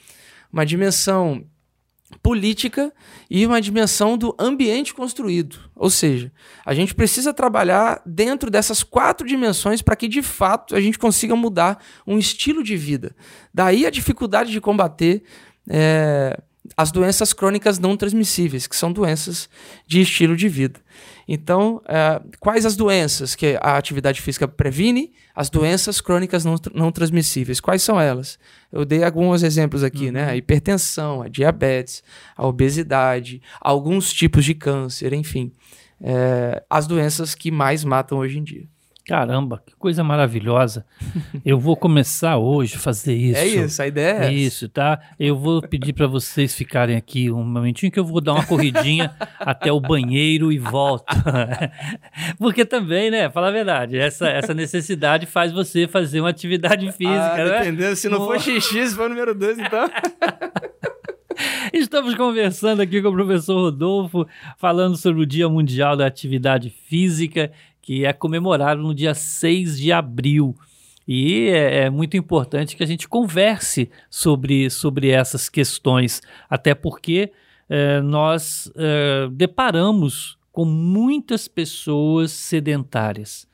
[0.53, 1.44] uma dimensão
[2.23, 2.92] política
[3.31, 5.59] e uma dimensão do ambiente construído.
[5.75, 6.33] Ou seja,
[6.64, 11.37] a gente precisa trabalhar dentro dessas quatro dimensões para que de fato a gente consiga
[11.37, 13.14] mudar um estilo de vida.
[13.53, 15.23] Daí a dificuldade de combater
[15.68, 16.40] é,
[16.77, 19.49] as doenças crônicas não transmissíveis, que são doenças
[19.87, 20.81] de estilo de vida.
[21.30, 25.12] Então, é, quais as doenças que a atividade física previne?
[25.34, 27.60] As doenças crônicas não, não transmissíveis.
[27.60, 28.38] Quais são elas?
[28.72, 30.12] Eu dei alguns exemplos aqui, uhum.
[30.12, 30.30] né?
[30.30, 32.02] A hipertensão, a diabetes,
[32.34, 35.52] a obesidade, alguns tipos de câncer, enfim.
[36.00, 38.66] É, as doenças que mais matam hoje em dia.
[39.09, 40.85] Caramba, que coisa maravilhosa.
[41.42, 43.40] Eu vou começar hoje a fazer isso.
[43.40, 45.01] É isso, a ideia é Isso, tá?
[45.18, 49.16] Eu vou pedir para vocês ficarem aqui um momentinho que eu vou dar uma corridinha
[49.40, 51.07] até o banheiro e volto.
[52.37, 57.33] Porque também, né, fala a verdade, essa, essa necessidade faz você fazer uma atividade física,
[57.33, 57.61] ah, né?
[57.62, 57.97] Entendeu?
[57.97, 59.88] Se não for xixi, se for número 2, então...
[61.73, 67.53] Estamos conversando aqui com o professor Rodolfo, falando sobre o Dia Mundial da Atividade Física
[67.88, 70.55] que é comemorado no dia 6 de abril.
[71.07, 76.20] E é, é, muito importante que a gente converse sobre, sobre essas questões,
[76.51, 77.33] até porque
[77.66, 83.48] é, nós é, deparamos com muitas pessoas sedentárias.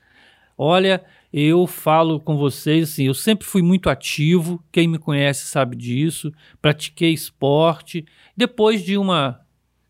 [0.59, 5.77] Olha, eu falo com vocês assim, eu sempre fui muito ativo, quem me conhece sabe
[5.77, 8.05] disso, pratiquei esporte.
[8.37, 9.40] Depois de uma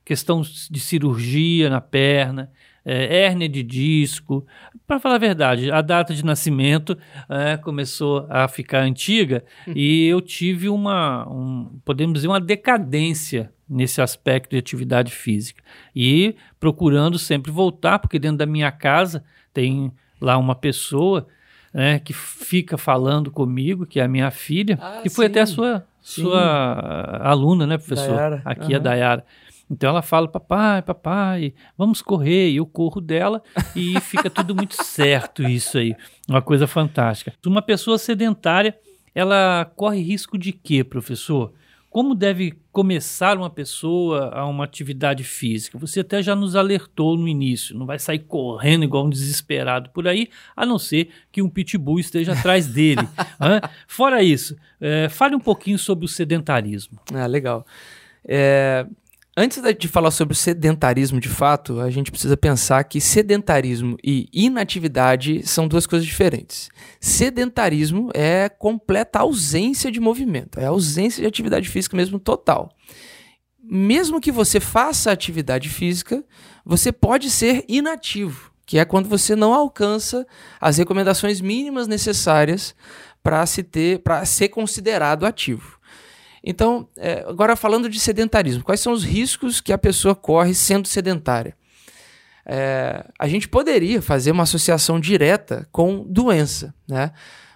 [0.04, 2.52] questão de cirurgia na perna,
[2.84, 4.46] é, hérnia de disco.
[4.86, 6.96] Para falar a verdade, a data de nascimento
[7.28, 9.72] é, começou a ficar antiga hum.
[9.74, 15.62] e eu tive uma, um, podemos dizer, uma decadência nesse aspecto de atividade física.
[15.96, 21.26] E procurando sempre voltar, porque dentro da minha casa tem lá uma pessoa
[21.72, 25.30] né, que fica falando comigo, que é a minha filha, ah, que foi sim.
[25.30, 28.14] até a sua, sua aluna, né, professor?
[28.14, 28.42] Dayara.
[28.44, 28.76] Aqui uhum.
[28.76, 29.24] a Dayara.
[29.70, 32.50] Então ela fala, papai, papai, vamos correr.
[32.50, 33.42] E eu corro dela
[33.74, 35.94] e fica tudo muito certo isso aí.
[36.28, 37.32] Uma coisa fantástica.
[37.46, 38.76] Uma pessoa sedentária,
[39.14, 41.52] ela corre risco de quê, professor?
[41.94, 45.78] Como deve começar uma pessoa a uma atividade física?
[45.78, 50.08] Você até já nos alertou no início, não vai sair correndo igual um desesperado por
[50.08, 53.08] aí, a não ser que um pitbull esteja atrás dele.
[53.86, 56.98] Fora isso, é, fale um pouquinho sobre o sedentarismo.
[57.14, 57.64] Ah, legal.
[58.26, 58.84] É,
[59.36, 64.28] Antes de falar sobre o sedentarismo de fato, a gente precisa pensar que sedentarismo e
[64.32, 66.70] inatividade são duas coisas diferentes.
[67.00, 72.70] Sedentarismo é completa ausência de movimento, é ausência de atividade física mesmo total.
[73.60, 76.24] Mesmo que você faça atividade física,
[76.64, 80.24] você pode ser inativo, que é quando você não alcança
[80.60, 82.72] as recomendações mínimas necessárias
[83.20, 85.73] para se ter, para ser considerado ativo.
[86.44, 90.86] Então, é, agora falando de sedentarismo, quais são os riscos que a pessoa corre sendo
[90.86, 91.56] sedentária?
[92.44, 97.12] É, a gente poderia fazer uma associação direta com doença, né?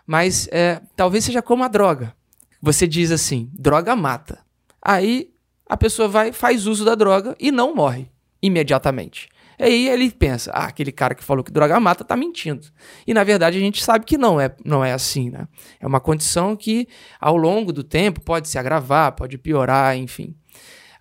[0.07, 2.15] Mas é, talvez seja como a droga.
[2.63, 4.39] Você diz assim, droga mata.
[4.81, 5.31] Aí
[5.69, 9.29] a pessoa vai, faz uso da droga e não morre imediatamente.
[9.59, 12.67] Aí ele pensa, ah, aquele cara que falou que droga mata tá mentindo.
[13.07, 15.49] E na verdade a gente sabe que não é, não é assim, né?
[15.81, 16.87] É uma condição que
[17.21, 20.35] ao longo do tempo pode se agravar, pode piorar, enfim.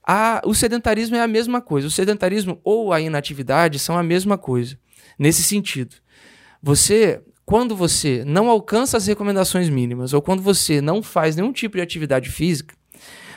[0.05, 1.87] A, o sedentarismo é a mesma coisa.
[1.87, 4.79] O sedentarismo ou a inatividade são a mesma coisa,
[5.19, 5.97] nesse sentido.
[6.63, 11.75] Você, quando você não alcança as recomendações mínimas ou quando você não faz nenhum tipo
[11.75, 12.73] de atividade física,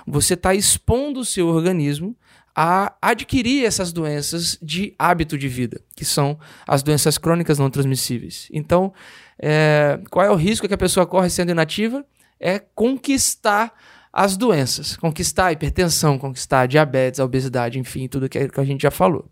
[0.06, 2.16] você está expondo o seu organismo
[2.54, 8.48] a adquirir essas doenças de hábito de vida, que são as doenças crônicas não transmissíveis.
[8.52, 8.92] Então,
[9.38, 12.04] é, qual é o risco que a pessoa corre sendo inativa?
[12.38, 13.72] É conquistar
[14.12, 18.82] as doenças, conquistar a hipertensão, conquistar a diabetes, a obesidade, enfim, tudo que a gente
[18.82, 19.30] já falou.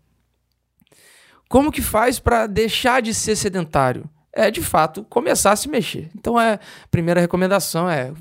[1.49, 4.09] Como que faz para deixar de ser sedentário?
[4.33, 6.09] É de fato começar a se mexer.
[6.15, 6.59] Então é
[6.91, 8.11] primeira recomendação é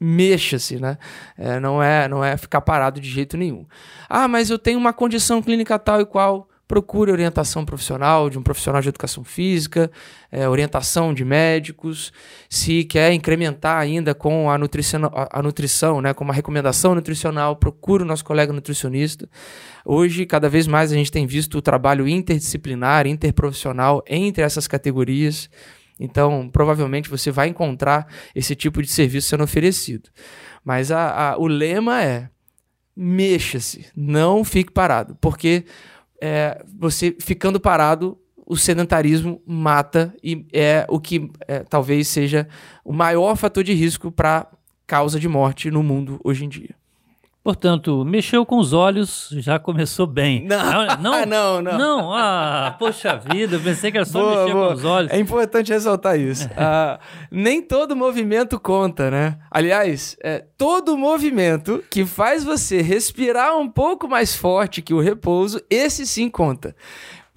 [0.00, 0.98] mexa-se, né?
[1.36, 3.66] É, não é não é ficar parado de jeito nenhum.
[4.08, 6.47] Ah, mas eu tenho uma condição clínica tal e qual.
[6.68, 9.90] Procure orientação profissional de um profissional de educação física,
[10.30, 12.12] é, orientação de médicos.
[12.48, 17.56] Se quer incrementar ainda com a nutrição, a, a nutrição, né, com uma recomendação nutricional,
[17.56, 19.26] procure o nosso colega nutricionista.
[19.82, 25.48] Hoje, cada vez mais, a gente tem visto o trabalho interdisciplinar, interprofissional entre essas categorias.
[25.98, 30.10] Então, provavelmente você vai encontrar esse tipo de serviço sendo oferecido.
[30.62, 32.28] Mas a, a, o lema é:
[32.94, 35.64] mexa-se, não fique parado, porque
[36.20, 42.48] é, você ficando parado, o sedentarismo mata e é o que é, talvez seja
[42.84, 44.50] o maior fator de risco para
[44.86, 46.77] causa de morte no mundo hoje em dia.
[47.42, 50.44] Portanto, mexeu com os olhos, já começou bem.
[50.48, 51.78] Não, ah, não, não, não.
[51.78, 54.68] Não, ah, poxa vida, eu pensei que era só boa, mexer boa.
[54.68, 55.12] com os olhos.
[55.12, 56.48] É importante ressaltar isso.
[56.56, 56.98] ah,
[57.30, 59.38] nem todo movimento conta, né?
[59.50, 65.60] Aliás, é, todo movimento que faz você respirar um pouco mais forte que o repouso,
[65.70, 66.74] esse sim conta.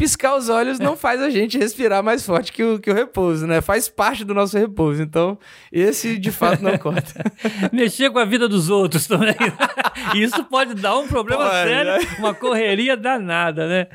[0.01, 3.45] Piscar os olhos não faz a gente respirar mais forte que o, que o repouso,
[3.45, 3.61] né?
[3.61, 4.99] Faz parte do nosso repouso.
[4.99, 5.37] Então,
[5.71, 7.23] esse de fato não conta.
[7.71, 9.35] Mexer com a vida dos outros também.
[10.17, 12.15] Isso pode dar um problema pode, sério, né?
[12.17, 13.87] uma correria danada, né?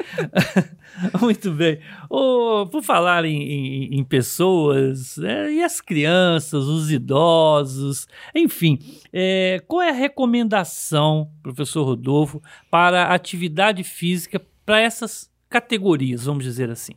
[1.20, 1.80] Muito bem.
[2.08, 8.78] Oh, por falar em, em, em pessoas, é, e as crianças, os idosos, enfim,
[9.12, 12.40] é, qual é a recomendação, professor Rodolfo,
[12.70, 15.28] para atividade física para essas
[15.60, 16.92] categorias, vamos dizer assim?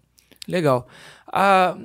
[0.47, 0.85] Legal.
[1.31, 1.77] A,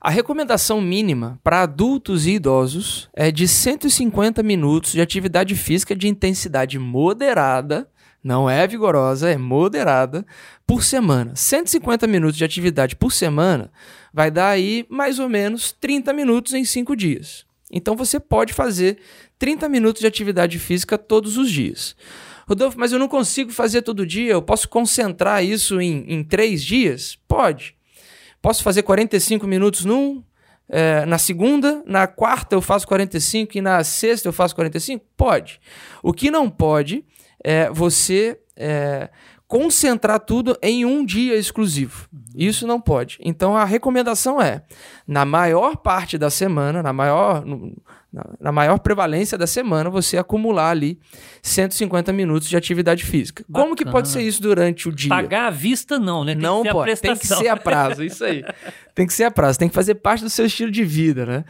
[0.00, 6.08] a recomendação mínima para adultos e idosos é de 150 minutos de atividade física de
[6.08, 7.86] intensidade moderada
[8.24, 10.24] não é vigorosa, é moderada,
[10.64, 11.34] por semana.
[11.34, 13.70] 150 minutos de atividade por semana
[14.14, 17.44] vai dar aí mais ou menos 30 minutos em 5 dias.
[17.70, 18.98] Então você pode fazer
[19.40, 21.96] 30 minutos de atividade física todos os dias.
[22.48, 26.62] Rodolfo, mas eu não consigo fazer todo dia, eu posso concentrar isso em, em 3
[26.62, 27.18] dias?
[27.28, 27.74] Pode.
[28.40, 30.22] Posso fazer 45 minutos num,
[30.68, 35.04] é, na segunda, na quarta eu faço 45 e na sexta eu faço 45?
[35.16, 35.60] Pode.
[36.02, 37.04] O que não pode
[37.42, 39.08] é você é,
[39.52, 42.08] concentrar tudo em um dia exclusivo.
[42.34, 43.18] Isso não pode.
[43.20, 44.62] Então a recomendação é,
[45.06, 47.44] na maior parte da semana, na maior,
[48.40, 50.98] na, maior prevalência da semana, você acumular ali
[51.42, 53.44] 150 minutos de atividade física.
[53.46, 53.66] Bacana.
[53.66, 55.10] Como que pode ser isso durante o dia?
[55.10, 56.32] Pagar à vista não, né?
[56.32, 58.42] Tem não pode, tem que ser a prazo, isso aí.
[58.94, 61.44] tem que ser a prazo, tem que fazer parte do seu estilo de vida, né?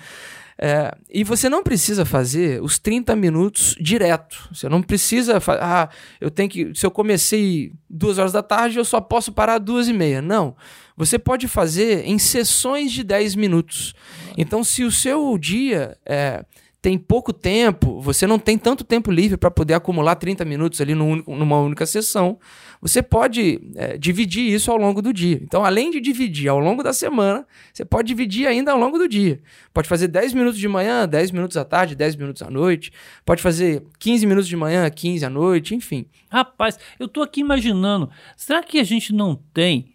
[0.58, 4.48] É, e você não precisa fazer os 30 minutos direto.
[4.52, 5.38] Você não precisa.
[5.60, 5.88] Ah,
[6.20, 6.72] eu tenho que.
[6.74, 10.22] Se eu comecei duas horas da tarde, eu só posso parar duas e meia.
[10.22, 10.54] Não.
[10.96, 13.94] Você pode fazer em sessões de 10 minutos.
[14.36, 16.44] Então, se o seu dia é,
[16.82, 20.96] tem pouco tempo, você não tem tanto tempo livre para poder acumular 30 minutos ali
[20.96, 22.40] numa única sessão,
[22.80, 25.38] você pode é, dividir isso ao longo do dia.
[25.40, 29.06] Então, além de dividir ao longo da semana, você pode dividir ainda ao longo do
[29.06, 29.40] dia.
[29.72, 32.92] Pode fazer 10 minutos de manhã, 10 minutos à tarde, 10 minutos à noite.
[33.24, 36.06] Pode fazer 15 minutos de manhã, 15 à noite, enfim.
[36.28, 39.92] Rapaz, eu estou aqui imaginando, será que a gente não tem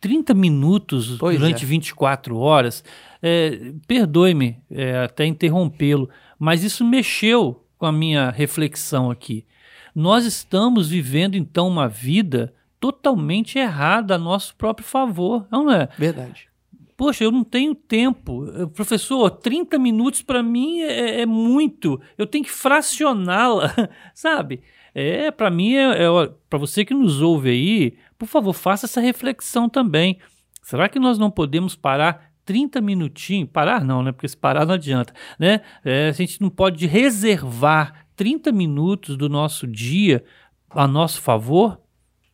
[0.00, 1.66] 30 minutos pois durante é.
[1.66, 2.82] 24 horas?
[3.22, 9.46] É, Perdoe-me é, até interrompê-lo, mas isso mexeu com a minha reflexão aqui.
[9.94, 15.88] Nós estamos vivendo então uma vida totalmente errada a nosso próprio favor, não é?
[15.96, 16.48] Verdade.
[16.96, 18.44] Poxa, eu não tenho tempo.
[18.74, 22.00] Professor, 30 minutos para mim é, é, muito.
[22.18, 23.72] Eu tenho que fracioná-la,
[24.14, 24.62] sabe?
[24.94, 26.08] É, para mim, é, é
[26.50, 30.18] para você que nos ouve aí, por favor, faça essa reflexão também.
[30.62, 34.12] Será que nós não podemos parar 30 minutinhos, parar não, né?
[34.12, 35.60] Porque se parar não adianta, né?
[35.84, 40.24] É, a gente não pode reservar 30 minutos do nosso dia
[40.70, 41.80] a nosso favor.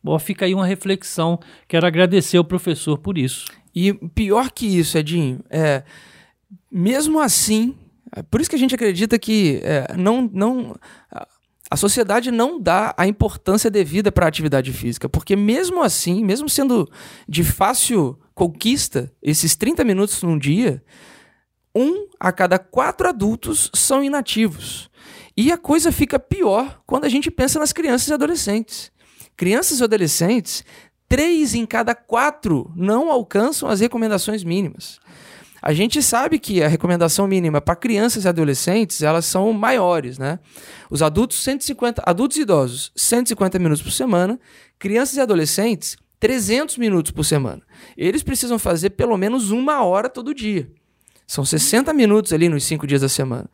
[0.03, 1.39] Bom, fica aí uma reflexão.
[1.67, 3.45] Quero agradecer ao professor por isso.
[3.75, 5.83] E pior que isso, Edinho, é,
[6.71, 7.75] mesmo assim,
[8.15, 10.75] é por isso que a gente acredita que é, não, não,
[11.69, 16.49] a sociedade não dá a importância devida para a atividade física, porque mesmo assim, mesmo
[16.49, 16.89] sendo
[17.27, 20.83] de fácil conquista, esses 30 minutos num dia,
[21.75, 24.89] um a cada quatro adultos são inativos.
[25.37, 28.91] E a coisa fica pior quando a gente pensa nas crianças e adolescentes.
[29.37, 30.65] Crianças e adolescentes,
[31.07, 34.99] três em cada quatro não alcançam as recomendações mínimas.
[35.61, 40.39] A gente sabe que a recomendação mínima para crianças e adolescentes, elas são maiores, né?
[40.89, 44.39] Os adultos 150, adultos e idosos, 150 minutos por semana,
[44.77, 47.61] crianças e adolescentes 300 minutos por semana.
[47.97, 50.69] Eles precisam fazer pelo menos uma hora todo dia.
[51.25, 53.49] São 60 minutos ali nos cinco dias da semana.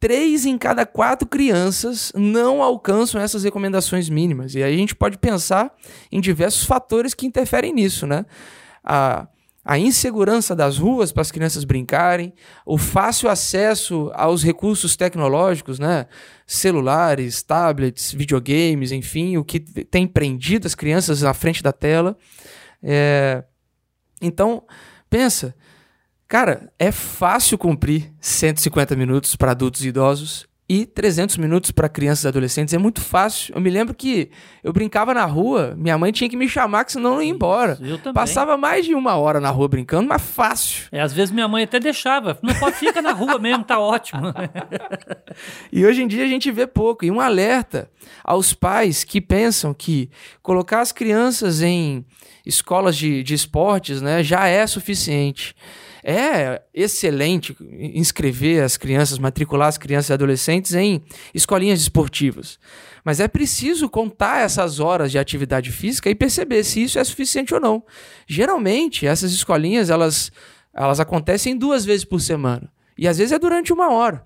[0.00, 4.54] Três em cada quatro crianças não alcançam essas recomendações mínimas.
[4.54, 5.74] E aí a gente pode pensar
[6.12, 8.24] em diversos fatores que interferem nisso, né?
[8.84, 9.26] A,
[9.68, 12.32] a insegurança das ruas para as crianças brincarem,
[12.64, 16.06] o fácil acesso aos recursos tecnológicos, né?
[16.46, 22.16] celulares, tablets, videogames, enfim, o que tem prendido as crianças na frente da tela.
[22.82, 23.44] É...
[24.22, 24.62] Então,
[25.10, 25.54] pensa,
[26.26, 32.24] cara, é fácil cumprir 150 minutos para adultos e idosos e 300 minutos para crianças
[32.24, 32.74] e adolescentes.
[32.74, 33.54] É muito fácil.
[33.54, 34.30] Eu me lembro que
[34.62, 37.30] eu brincava na rua, minha mãe tinha que me chamar, que senão eu não ia
[37.30, 37.78] embora.
[37.80, 38.12] Eu também.
[38.12, 40.86] Passava mais de uma hora na rua brincando, mas fácil.
[40.92, 42.38] É, às vezes minha mãe até deixava.
[42.42, 44.20] Não pode, fica na rua mesmo, tá ótimo.
[45.72, 47.04] e hoje em dia a gente vê pouco.
[47.04, 47.90] E um alerta
[48.22, 50.10] aos pais que pensam que
[50.42, 52.04] colocar as crianças em
[52.44, 55.54] escolas de, de esportes né, já é suficiente
[56.10, 61.02] É excelente inscrever as crianças, matricular as crianças e adolescentes em
[61.34, 62.58] escolinhas esportivas.
[63.04, 67.52] Mas é preciso contar essas horas de atividade física e perceber se isso é suficiente
[67.52, 67.84] ou não.
[68.26, 70.32] Geralmente, essas escolinhas elas,
[70.72, 72.72] elas acontecem duas vezes por semana.
[72.96, 74.24] E às vezes é durante uma hora.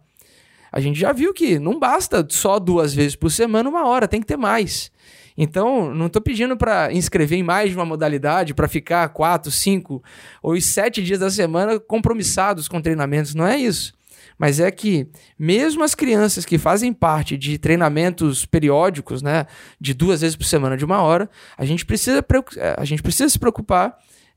[0.71, 4.21] A gente já viu que não basta só duas vezes por semana, uma hora, tem
[4.21, 4.89] que ter mais.
[5.37, 10.03] Então, não estou pedindo para inscrever em mais de uma modalidade, para ficar quatro, cinco
[10.43, 13.35] ou sete dias da semana compromissados com treinamentos.
[13.35, 13.95] Não é isso.
[14.39, 15.07] Mas é que,
[15.39, 19.47] mesmo as crianças que fazem parte de treinamentos periódicos, né,
[19.81, 22.25] de duas vezes por semana, de uma hora, a gente precisa,
[22.77, 23.97] a gente precisa se preocupar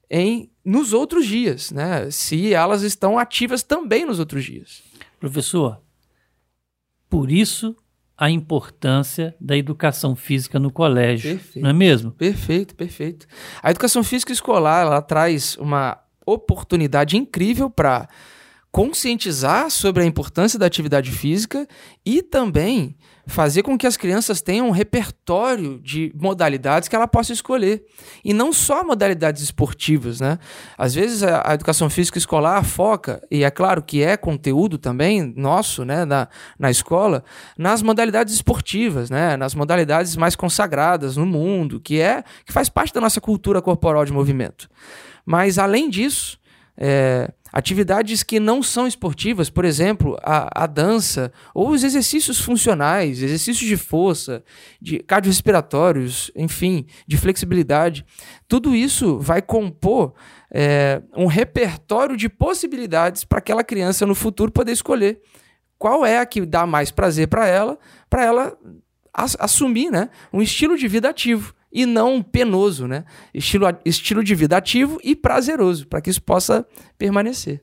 [0.09, 2.09] em nos outros dias, né?
[2.11, 4.83] Se elas estão ativas também nos outros dias.
[5.19, 5.81] Professor,
[7.09, 7.75] por isso
[8.17, 12.11] a importância da educação física no colégio, perfeito, não é mesmo?
[12.11, 13.27] Perfeito, perfeito.
[13.61, 18.07] A educação física escolar ela traz uma oportunidade incrível para
[18.71, 21.67] conscientizar sobre a importância da atividade física
[22.05, 22.95] e também
[23.27, 27.83] fazer com que as crianças tenham um repertório de modalidades que ela possa escolher.
[28.23, 30.37] E não só modalidades esportivas, né?
[30.77, 35.33] Às vezes a, a, educação física escolar foca, e é claro que é conteúdo também
[35.35, 37.23] nosso, né, na, na escola,
[37.57, 39.35] nas modalidades esportivas, né?
[39.37, 44.05] Nas modalidades mais consagradas no mundo, que é que faz parte da nossa cultura corporal
[44.05, 44.69] de movimento.
[45.25, 46.37] Mas além disso,
[46.77, 53.21] é, atividades que não são esportivas, por exemplo, a, a dança, ou os exercícios funcionais,
[53.21, 54.43] exercícios de força,
[54.81, 58.05] de cardiorrespiratórios, enfim, de flexibilidade,
[58.47, 60.13] tudo isso vai compor
[60.51, 65.21] é, um repertório de possibilidades para aquela criança no futuro poder escolher
[65.77, 67.77] qual é a que dá mais prazer para ela,
[68.09, 68.57] para ela
[69.13, 73.03] assumir né, um estilo de vida ativo e não penoso, né?
[73.33, 76.65] Estilo, estilo de vida ativo e prazeroso, para que isso possa
[76.97, 77.61] permanecer.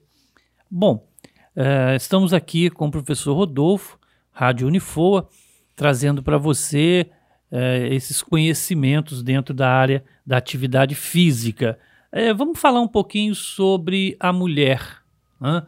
[0.71, 1.09] Bom,
[1.57, 3.99] uh, estamos aqui com o professor Rodolfo,
[4.31, 5.27] Rádio Unifoa,
[5.75, 7.11] trazendo para você
[7.51, 11.79] uh, esses conhecimentos dentro da área da atividade física.
[12.13, 14.99] Uh, vamos falar um pouquinho sobre a mulher.
[15.41, 15.63] Né?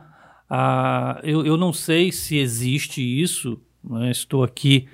[1.23, 4.11] Eu, eu, não sei se existe isso, né?
[4.11, 4.87] estou aqui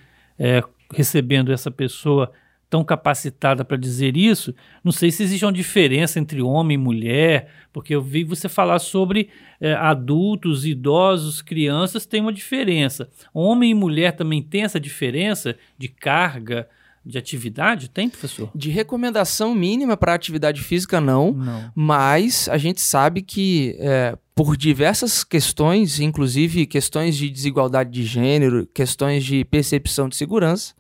[0.90, 2.32] recebendo essa pessoa
[2.70, 7.48] tão capacitada para dizer isso, não sei se existe uma diferença entre homem e mulher,
[7.72, 9.28] porque eu vi você falar sobre
[9.60, 13.10] é, adultos, idosos, crianças, tem uma diferença.
[13.34, 16.68] Homem e mulher também tem essa diferença de carga,
[17.04, 17.90] de atividade?
[17.90, 18.50] Tem, professor?
[18.54, 21.72] De recomendação mínima para atividade física, não, não.
[21.74, 28.64] Mas a gente sabe que é, por diversas questões, inclusive questões de desigualdade de gênero,
[28.72, 30.74] questões de percepção de segurança,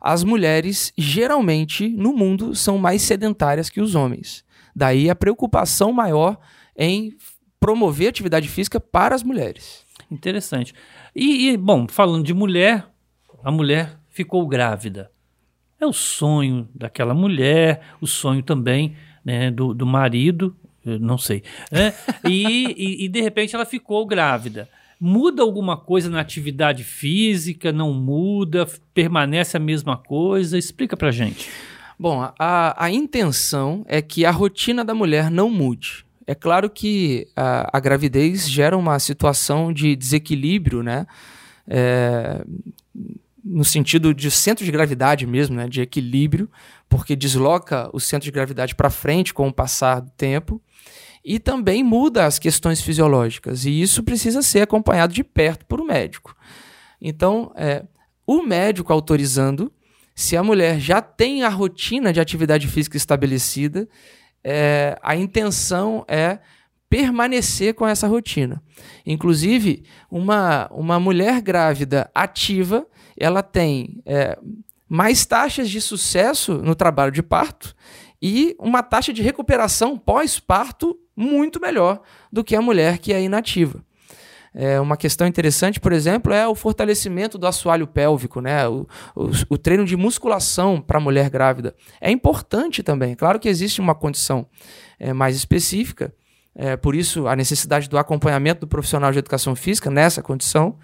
[0.00, 4.44] as mulheres geralmente no mundo são mais sedentárias que os homens.
[4.74, 6.38] Daí a preocupação maior
[6.76, 7.12] em
[7.58, 9.84] promover atividade física para as mulheres.
[10.10, 10.72] Interessante.
[11.14, 12.86] E, e, bom, falando de mulher,
[13.42, 15.10] a mulher ficou grávida.
[15.80, 21.42] É o sonho daquela mulher, o sonho também né, do, do marido, não sei.
[21.70, 21.92] Né?
[22.28, 24.68] E, e, e de repente ela ficou grávida.
[25.00, 27.70] Muda alguma coisa na atividade física?
[27.70, 28.66] Não muda?
[28.92, 30.58] Permanece a mesma coisa?
[30.58, 31.48] Explica pra gente.
[31.98, 36.04] Bom, a, a intenção é que a rotina da mulher não mude.
[36.26, 41.06] É claro que a, a gravidez gera uma situação de desequilíbrio, né?
[41.66, 42.44] É,
[43.44, 45.68] no sentido de centro de gravidade mesmo, né?
[45.68, 46.50] De equilíbrio,
[46.88, 50.60] porque desloca o centro de gravidade para frente com o passar do tempo
[51.24, 53.64] e também muda as questões fisiológicas.
[53.64, 56.34] E isso precisa ser acompanhado de perto por um médico.
[57.00, 57.84] Então, é,
[58.26, 59.72] o médico autorizando,
[60.14, 63.88] se a mulher já tem a rotina de atividade física estabelecida,
[64.42, 66.38] é, a intenção é
[66.88, 68.62] permanecer com essa rotina.
[69.04, 74.38] Inclusive, uma, uma mulher grávida ativa, ela tem é,
[74.88, 77.74] mais taxas de sucesso no trabalho de parto
[78.20, 82.00] e uma taxa de recuperação pós-parto muito melhor
[82.32, 83.82] do que a mulher que é inativa.
[84.54, 88.66] É uma questão interessante, por exemplo, é o fortalecimento do assoalho pélvico, né?
[88.66, 91.74] o, o, o treino de musculação para a mulher grávida.
[92.00, 93.14] É importante também.
[93.14, 94.46] Claro que existe uma condição
[94.98, 96.12] é, mais específica,
[96.54, 100.76] é, por isso a necessidade do acompanhamento do profissional de educação física nessa condição,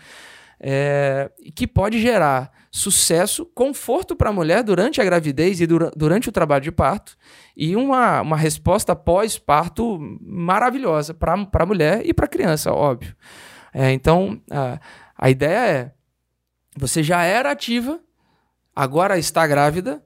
[0.60, 6.28] é, que pode gerar sucesso, conforto para a mulher durante a gravidez e dura, durante
[6.28, 7.16] o trabalho de parto
[7.56, 13.14] e uma, uma resposta pós-parto maravilhosa para a mulher e para a criança, óbvio.
[13.72, 14.80] É, então, a,
[15.16, 15.92] a ideia é:
[16.76, 18.00] você já era ativa,
[18.74, 20.02] agora está grávida,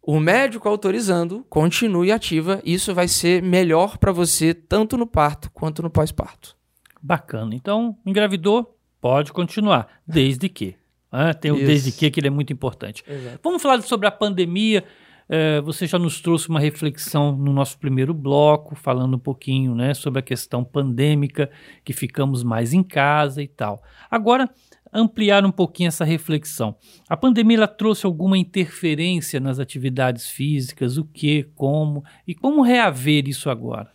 [0.00, 2.60] o médico autorizando, continue ativa.
[2.64, 6.56] Isso vai ser melhor para você tanto no parto quanto no pós-parto.
[7.02, 7.52] Bacana.
[7.52, 10.80] Então, engravidou, pode continuar, desde que.
[11.12, 11.66] Ah, tem o Isso.
[11.66, 13.04] desde que, que ele é muito importante.
[13.06, 13.38] Exato.
[13.44, 14.82] Vamos falar sobre a pandemia.
[15.28, 19.94] É, você já nos trouxe uma reflexão no nosso primeiro bloco, falando um pouquinho né,
[19.94, 21.50] sobre a questão pandêmica,
[21.84, 23.82] que ficamos mais em casa e tal.
[24.10, 24.48] Agora,
[24.92, 26.76] ampliar um pouquinho essa reflexão.
[27.08, 30.98] A pandemia ela trouxe alguma interferência nas atividades físicas?
[30.98, 33.90] O que, como e como reaver isso agora?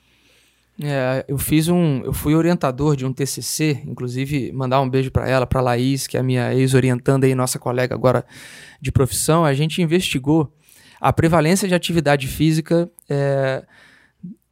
[0.81, 5.27] É, eu fiz um, eu fui orientador de um TCC, inclusive mandar um beijo para
[5.27, 8.25] ela, para Laís, que é a minha ex-orientanda e nossa colega agora
[8.79, 9.43] de profissão.
[9.43, 10.53] A gente investigou
[11.01, 13.65] a prevalência de atividade física é,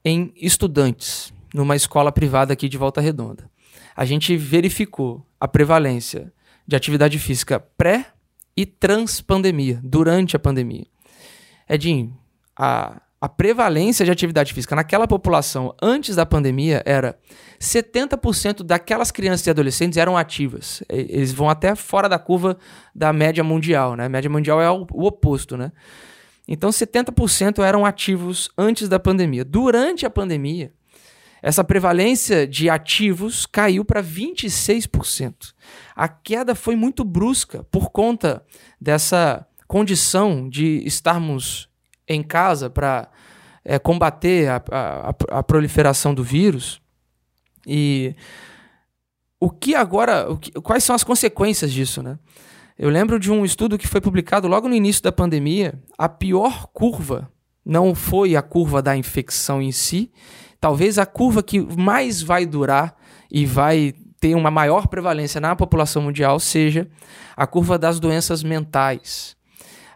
[0.03, 3.49] em estudantes numa escola privada aqui de Volta Redonda.
[3.95, 6.33] A gente verificou a prevalência
[6.67, 8.07] de atividade física pré
[8.57, 10.85] e trans-pandemia, durante a pandemia.
[11.69, 12.17] Edinho,
[12.55, 17.17] a a prevalência de atividade física naquela população antes da pandemia era
[17.59, 20.83] 70% daquelas crianças e adolescentes eram ativas.
[20.87, 22.55] Eles vão até fora da curva
[22.93, 24.05] da média mundial, né?
[24.05, 25.71] A média mundial é o, oposto, né?
[26.47, 29.43] Então 70% eram ativos antes da pandemia.
[29.43, 30.71] Durante a pandemia,
[31.41, 35.33] essa prevalência de ativos caiu para 26%.
[35.95, 38.43] A queda foi muito brusca por conta
[38.79, 41.67] dessa condição de estarmos
[42.07, 43.09] em casa para
[43.63, 46.81] é, combater a, a, a, proliferação do vírus.
[47.65, 48.15] E
[49.39, 52.19] o que agora, o que, quais são as consequências disso, né?
[52.77, 55.81] Eu lembro de um estudo que foi publicado logo no início da pandemia.
[55.97, 57.31] A pior curva
[57.65, 60.11] não foi a curva da infecção em si,
[60.59, 62.95] talvez a curva que mais vai durar
[63.31, 66.87] e vai ter uma maior prevalência na população mundial seja
[67.35, 69.35] a curva das doenças mentais.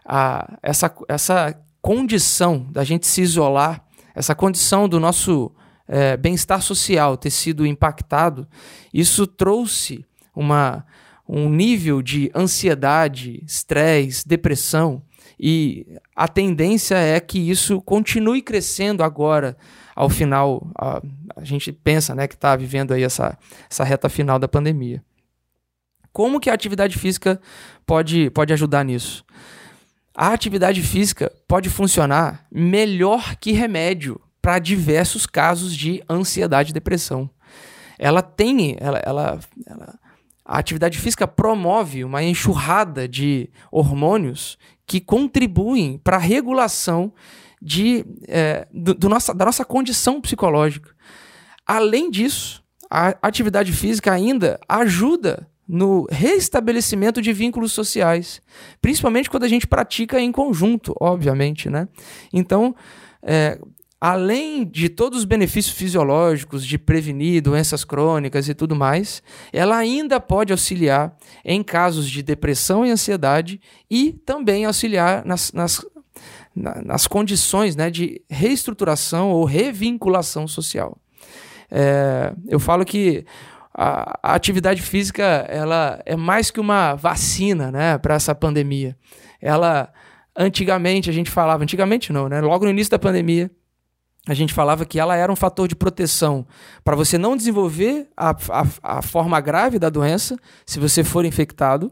[0.04, 5.52] Ah, essa, essa condição da gente se isolar, essa condição do nosso
[5.88, 8.46] é, bem-estar social ter sido impactado,
[8.92, 10.04] isso trouxe
[10.34, 10.84] uma,
[11.28, 15.02] um nível de ansiedade, estresse, depressão,
[15.42, 19.56] e a tendência é que isso continue crescendo agora,
[19.96, 20.70] ao final.
[20.78, 21.02] A,
[21.34, 23.38] a gente pensa né, que está vivendo aí essa,
[23.70, 25.02] essa reta final da pandemia.
[26.12, 27.40] Como que a atividade física
[27.86, 29.24] pode, pode ajudar nisso?
[30.14, 37.30] A atividade física pode funcionar melhor que remédio para diversos casos de ansiedade e depressão.
[37.98, 39.98] Ela tem, ela, ela, ela,
[40.44, 47.12] a atividade física promove uma enxurrada de hormônios que contribuem para a regulação
[47.60, 50.90] de, é, do, do nossa, da nossa condição psicológica.
[51.66, 58.42] Além disso, a atividade física ainda ajuda no restabelecimento de vínculos sociais,
[58.82, 61.86] principalmente quando a gente pratica em conjunto, obviamente, né?
[62.32, 62.74] Então,
[63.22, 63.56] é,
[64.00, 70.18] além de todos os benefícios fisiológicos de prevenir doenças crônicas e tudo mais, ela ainda
[70.18, 75.86] pode auxiliar em casos de depressão e ansiedade e também auxiliar nas, nas,
[76.52, 80.98] nas condições né, de reestruturação ou revinculação social.
[81.70, 83.24] É, eu falo que
[83.74, 88.96] a, a, atividade física ela é mais que uma vacina né, para essa pandemia.
[89.40, 89.92] Ela,
[90.36, 92.40] antigamente, a gente falava, antigamente não, né?
[92.40, 93.50] Logo no início da pandemia,
[94.26, 96.46] a gente falava que ela era um fator de proteção
[96.84, 101.90] para você não desenvolver a, a, a forma grave da doença se você for infectado.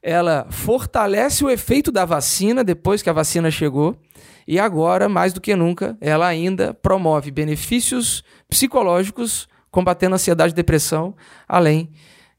[0.00, 4.00] Ela fortalece o efeito da vacina depois que a vacina chegou.
[4.46, 11.14] E agora, mais do que nunca, ela ainda promove benefícios psicológicos combatendo ansiedade e depressão,
[11.46, 11.90] além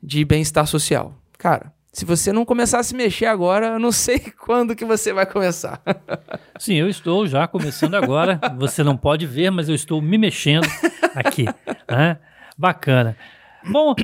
[0.01, 1.13] de bem-estar social.
[1.38, 5.11] Cara, se você não começar a se mexer agora, eu não sei quando que você
[5.11, 5.82] vai começar.
[6.59, 8.39] Sim, eu estou já começando agora.
[8.57, 10.67] Você não pode ver, mas eu estou me mexendo
[11.15, 11.45] aqui.
[11.89, 12.17] Né?
[12.57, 13.17] Bacana.
[13.69, 13.95] Bom,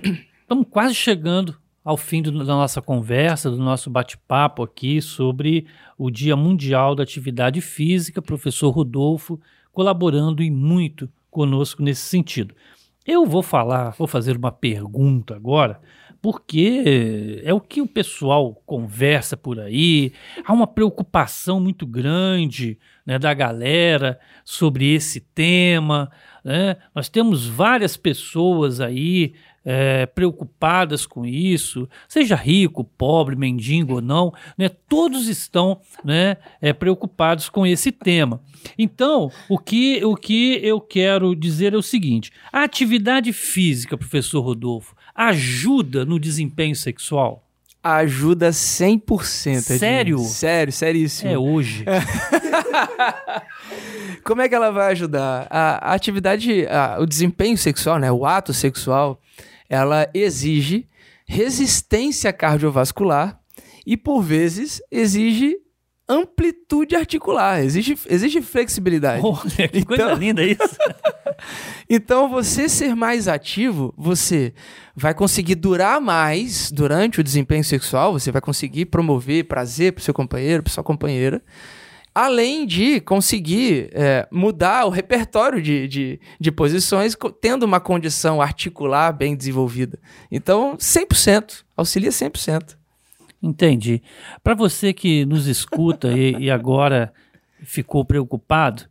[0.42, 5.68] estamos quase chegando ao fim do, da nossa conversa, do nosso bate-papo aqui sobre
[5.98, 9.40] o Dia Mundial da Atividade Física, professor Rodolfo,
[9.72, 12.56] colaborando e muito conosco nesse sentido.
[13.06, 15.80] Eu vou falar, vou fazer uma pergunta agora,
[16.20, 20.12] porque é o que o pessoal conversa por aí.
[20.44, 26.12] Há uma preocupação muito grande né, da galera sobre esse tema.
[26.44, 26.78] Né?
[26.96, 29.36] Nós temos várias pessoas aí
[29.66, 36.72] é, preocupadas com isso, seja rico, pobre, mendigo ou não, né, todos estão né, é,
[36.72, 38.40] preocupados com esse tema.
[38.78, 44.42] Então, o que, o que eu quero dizer é o seguinte: a atividade física, professor
[44.42, 47.42] Rodolfo, ajuda no desempenho sexual?
[47.84, 49.78] Ajuda 100%.
[49.78, 50.16] Sério?
[50.16, 50.28] Edinho.
[50.28, 51.32] Sério, seríssimo.
[51.32, 51.86] É hoje.
[54.26, 55.46] Como é que ela vai ajudar?
[55.52, 59.22] A, a atividade, a, o desempenho sexual, né, o ato sexual,
[59.70, 60.88] ela exige
[61.26, 63.40] resistência cardiovascular
[63.86, 65.58] e, por vezes, exige
[66.08, 69.24] amplitude articular, exige, exige flexibilidade.
[69.26, 70.60] Olha, que coisa Então- linda isso.
[71.90, 74.54] Então, você ser mais ativo, você
[74.96, 80.14] vai conseguir durar mais durante o desempenho sexual, você vai conseguir promover prazer para seu
[80.14, 81.44] companheiro, para sua companheira,
[82.16, 89.12] além de conseguir é, mudar o repertório de, de, de posições, tendo uma condição articular
[89.12, 90.00] bem desenvolvida.
[90.32, 92.78] Então, 100%, auxilia 100%.
[93.44, 94.02] Entendi.
[94.42, 97.14] Para você que nos escuta e, e agora
[97.62, 98.84] ficou preocupado,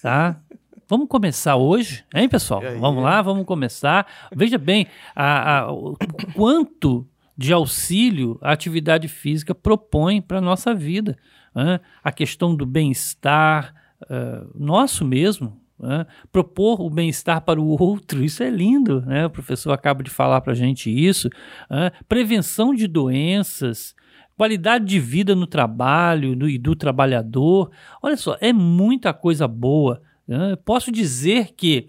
[0.00, 0.40] tá?
[0.88, 2.62] Vamos começar hoje, hein, pessoal?
[2.78, 4.06] Vamos lá, vamos começar.
[4.34, 5.94] Veja bem a- a- o
[6.34, 7.06] quanto
[7.38, 11.16] de auxílio a atividade física propõe para a nossa vida.
[11.54, 11.78] né?
[12.02, 13.72] A questão do bem-estar
[14.10, 15.60] ah, nosso mesmo.
[15.78, 16.04] né?
[16.32, 19.26] Propor o bem-estar para o outro, isso é lindo, né?
[19.26, 21.30] O professor acaba de falar para a gente isso.
[21.70, 21.92] né?
[22.08, 23.94] Prevenção de doenças,
[24.36, 27.70] qualidade de vida no trabalho do, e do trabalhador.
[28.02, 30.02] Olha só, é muita coisa boa.
[30.26, 30.56] né?
[30.64, 31.86] Posso dizer que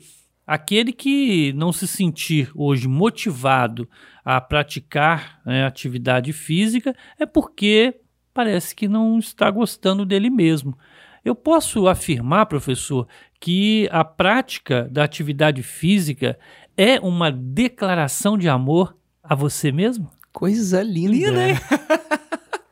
[0.50, 3.88] aquele que não se sentir hoje motivado
[4.26, 8.00] a praticar né, atividade física é porque
[8.34, 10.76] parece que não está gostando dele mesmo.
[11.24, 13.08] Eu posso afirmar, professor,
[13.40, 16.40] que a prática da atividade física
[16.76, 20.10] é uma declaração de amor a você mesmo?
[20.34, 21.12] Coisa linda.
[21.12, 21.56] Linda, hein?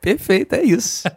[0.00, 1.08] Perfeito, é isso.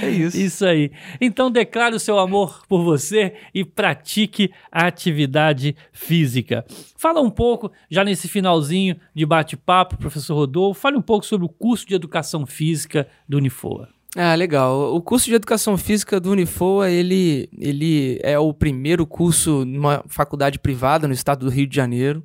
[0.00, 0.36] É isso.
[0.38, 0.90] Isso aí.
[1.20, 6.64] Então declare o seu amor por você e pratique a atividade física.
[6.96, 11.48] Fala um pouco, já nesse finalzinho de bate-papo, professor Rodolfo, fale um pouco sobre o
[11.50, 13.88] curso de educação física do Unifoa.
[14.16, 14.94] Ah, legal.
[14.94, 20.56] O curso de Educação Física do Unifoa, ele, ele é o primeiro curso numa faculdade
[20.60, 22.24] privada no estado do Rio de Janeiro.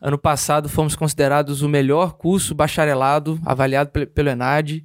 [0.00, 4.82] Ano passado fomos considerados o melhor curso bacharelado avaliado pe- pelo ENAD.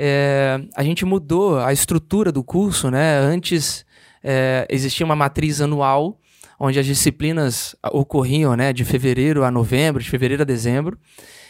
[0.00, 3.18] É, a gente mudou a estrutura do curso, né?
[3.18, 3.84] Antes
[4.22, 6.20] é, existia uma matriz anual,
[6.58, 10.96] onde as disciplinas ocorriam né, de fevereiro a novembro, de fevereiro a dezembro.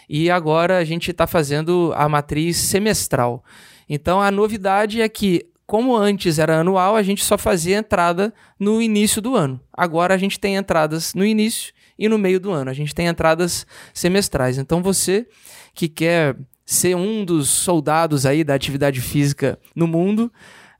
[0.08, 3.44] E agora a gente está fazendo a matriz semestral.
[3.86, 8.80] Então a novidade é que, como antes era anual, a gente só fazia entrada no
[8.80, 9.60] início do ano.
[9.70, 12.70] Agora a gente tem entradas no início e no meio do ano.
[12.70, 14.56] A gente tem entradas semestrais.
[14.56, 15.26] Então você
[15.74, 16.34] que quer
[16.70, 20.30] ser um dos soldados aí da atividade física no mundo,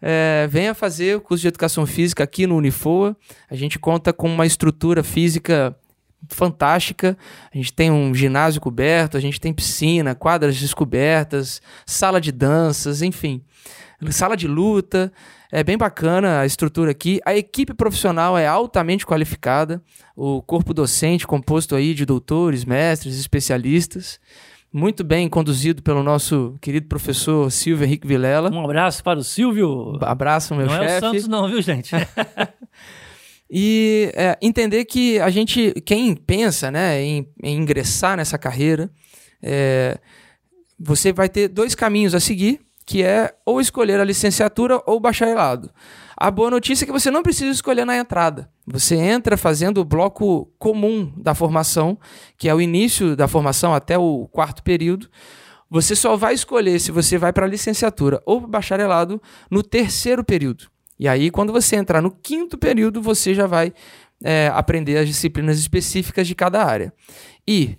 [0.03, 3.17] é, venha fazer o curso de educação física aqui no Unifoa.
[3.51, 5.75] A gente conta com uma estrutura física
[6.29, 7.17] fantástica.
[7.51, 13.01] A gente tem um ginásio coberto, a gente tem piscina, quadras descobertas, sala de danças,
[13.01, 13.43] enfim,
[14.11, 15.11] sala de luta.
[15.51, 17.19] É bem bacana a estrutura aqui.
[17.25, 19.83] A equipe profissional é altamente qualificada.
[20.15, 24.21] O corpo docente composto aí de doutores, mestres, especialistas.
[24.73, 28.51] Muito bem conduzido pelo nosso querido professor Silvio Henrique Vilela.
[28.51, 29.99] Um abraço para o Silvio.
[30.03, 31.01] Abraço, meu não é o chefe.
[31.01, 31.91] Santos não, viu, gente?
[33.51, 38.91] E é, entender que a gente, quem pensa né, em, em ingressar nessa carreira,
[39.43, 39.99] é,
[40.79, 45.71] você vai ter dois caminhos a seguir, que é ou escolher a licenciatura ou bacharelado.
[46.17, 48.51] A boa notícia é que você não precisa escolher na entrada.
[48.67, 51.99] Você entra fazendo o bloco comum da formação,
[52.39, 55.07] que é o início da formação até o quarto período.
[55.69, 59.21] Você só vai escolher se você vai para a licenciatura ou para bacharelado
[59.51, 60.65] no terceiro período.
[60.99, 63.71] E aí, quando você entrar no quinto período, você já vai
[64.25, 66.91] é, aprender as disciplinas específicas de cada área.
[67.47, 67.77] E,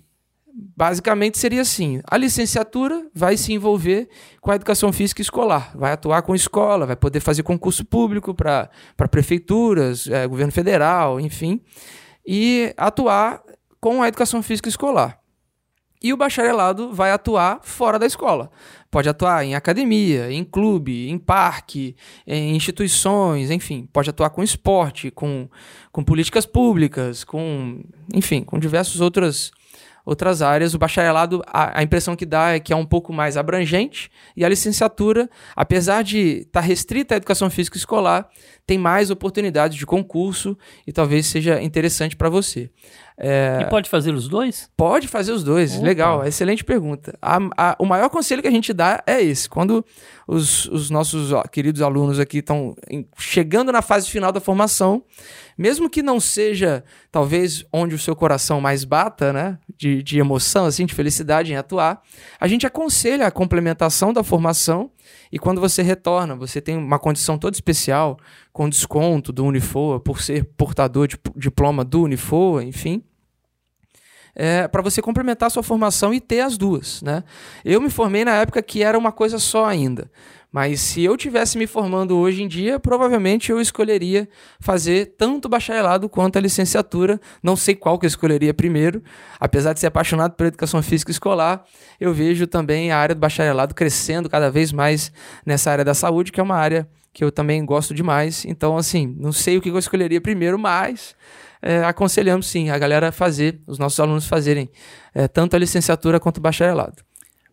[0.76, 4.08] basicamente, seria assim: a licenciatura vai se envolver
[4.40, 8.68] com a educação física escolar, vai atuar com escola, vai poder fazer concurso público para
[9.10, 11.60] prefeituras, é, governo federal, enfim,
[12.26, 13.42] e atuar
[13.80, 15.20] com a educação física escolar.
[16.02, 18.50] E o bacharelado vai atuar fora da escola.
[18.90, 21.94] Pode atuar em academia, em clube, em parque,
[22.26, 23.86] em instituições, enfim.
[23.92, 25.46] Pode atuar com esporte, com,
[25.92, 27.82] com políticas públicas, com,
[28.14, 29.52] enfim, com diversas outras,
[30.10, 30.74] outras áreas.
[30.74, 34.10] O bacharelado, a, a impressão que dá é que é um pouco mais abrangente.
[34.36, 38.28] E a licenciatura, apesar de estar restrita à educação física escolar,
[38.66, 42.70] tem mais oportunidades de concurso e talvez seja interessante para você.
[43.22, 43.58] É...
[43.60, 44.70] E pode fazer os dois?
[44.74, 45.76] Pode fazer os dois.
[45.76, 45.84] Opa.
[45.84, 47.12] Legal, excelente pergunta.
[47.20, 49.46] A, a, o maior conselho que a gente dá é esse.
[49.46, 49.84] Quando
[50.26, 52.74] os, os nossos ó, queridos alunos aqui estão
[53.18, 55.02] chegando na fase final da formação,
[55.58, 60.64] mesmo que não seja talvez onde o seu coração mais bata, né, de, de emoção,
[60.64, 62.00] assim, de felicidade em atuar,
[62.40, 64.90] a gente aconselha a complementação da formação
[65.30, 68.16] e quando você retorna, você tem uma condição toda especial,
[68.50, 73.04] com desconto do Unifoa, por ser portador de diploma do Unifoa, enfim
[74.34, 77.02] é, para você complementar a sua formação e ter as duas.
[77.02, 77.24] Né?
[77.64, 80.10] Eu me formei na época que era uma coisa só ainda.
[80.52, 84.28] Mas se eu tivesse me formando hoje em dia, provavelmente eu escolheria
[84.58, 87.20] fazer tanto bacharelado quanto a licenciatura.
[87.40, 89.00] Não sei qual que eu escolheria primeiro.
[89.38, 91.64] Apesar de ser apaixonado pela educação física escolar,
[92.00, 95.12] eu vejo também a área do bacharelado crescendo cada vez mais
[95.46, 98.44] nessa área da saúde, que é uma área que eu também gosto demais.
[98.44, 101.14] Então, assim, não sei o que eu escolheria primeiro, mas
[101.62, 104.70] é, aconselhamos sim a galera fazer, os nossos alunos fazerem
[105.14, 107.02] é, tanto a licenciatura quanto o bacharelado.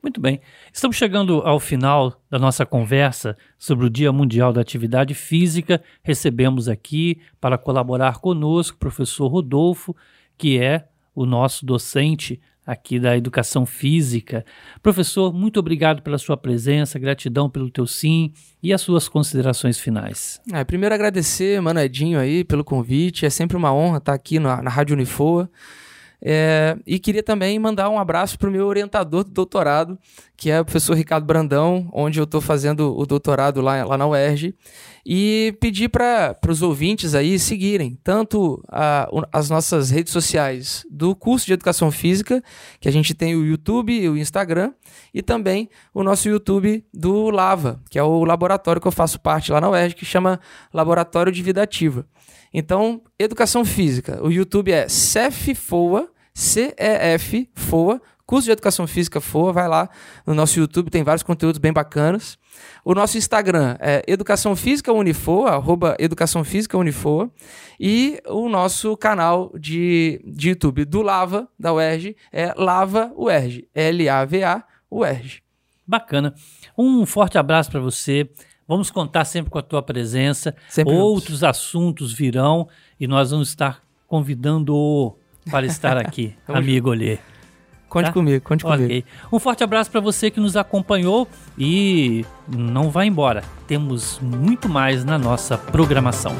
[0.01, 0.39] Muito bem.
[0.72, 5.82] Estamos chegando ao final da nossa conversa sobre o Dia Mundial da Atividade Física.
[6.03, 9.95] Recebemos aqui para colaborar conosco o professor Rodolfo,
[10.38, 14.45] que é o nosso docente aqui da educação física.
[14.84, 20.41] Professor, muito obrigado pela sua presença, gratidão pelo teu sim e as suas considerações finais.
[20.51, 23.26] É, primeiro agradecer, Mano Edinho, aí, pelo convite.
[23.26, 25.49] É sempre uma honra estar aqui na, na Rádio Unifoa.
[26.22, 29.97] É, e queria também mandar um abraço para o meu orientador do doutorado,
[30.36, 34.07] que é o professor Ricardo Brandão, onde eu estou fazendo o doutorado lá, lá na
[34.07, 34.55] UERJ,
[35.05, 41.45] e pedir para os ouvintes aí seguirem tanto a, as nossas redes sociais do curso
[41.45, 42.43] de Educação Física,
[42.80, 44.74] que a gente tem o YouTube e o Instagram,
[45.13, 49.51] e também o nosso YouTube do Lava, que é o laboratório que eu faço parte
[49.51, 50.39] lá na UERJ, que chama
[50.74, 52.05] Laboratório de Vida Ativa.
[52.53, 54.23] Então, educação física.
[54.23, 59.53] O YouTube é CEF FOA, C-E-F FOA, curso de educação física FOA.
[59.53, 59.89] Vai lá
[60.25, 62.37] no nosso YouTube, tem vários conteúdos bem bacanas.
[62.83, 67.31] O nosso Instagram é Educação Física Unifoa, arroba Educação Física Unifoa.
[67.79, 74.63] E o nosso canal de, de YouTube do Lava, da UERJ, é Lava UERJ, L-A-V-A
[74.89, 75.43] UERJ.
[75.85, 76.33] Bacana.
[76.77, 78.29] Um forte abraço para você.
[78.68, 80.53] Vamos contar sempre com a tua presença.
[80.68, 81.57] Sempre Outros vamos.
[81.57, 82.68] assuntos virão
[82.99, 85.15] e nós vamos estar convidando
[85.49, 87.18] para estar aqui, amigo Olê.
[87.88, 88.11] Conte tá?
[88.11, 88.78] comigo, conte okay.
[88.78, 89.07] comigo.
[89.32, 93.43] Um forte abraço para você que nos acompanhou e não vá embora.
[93.65, 96.36] Temos muito mais na nossa programação.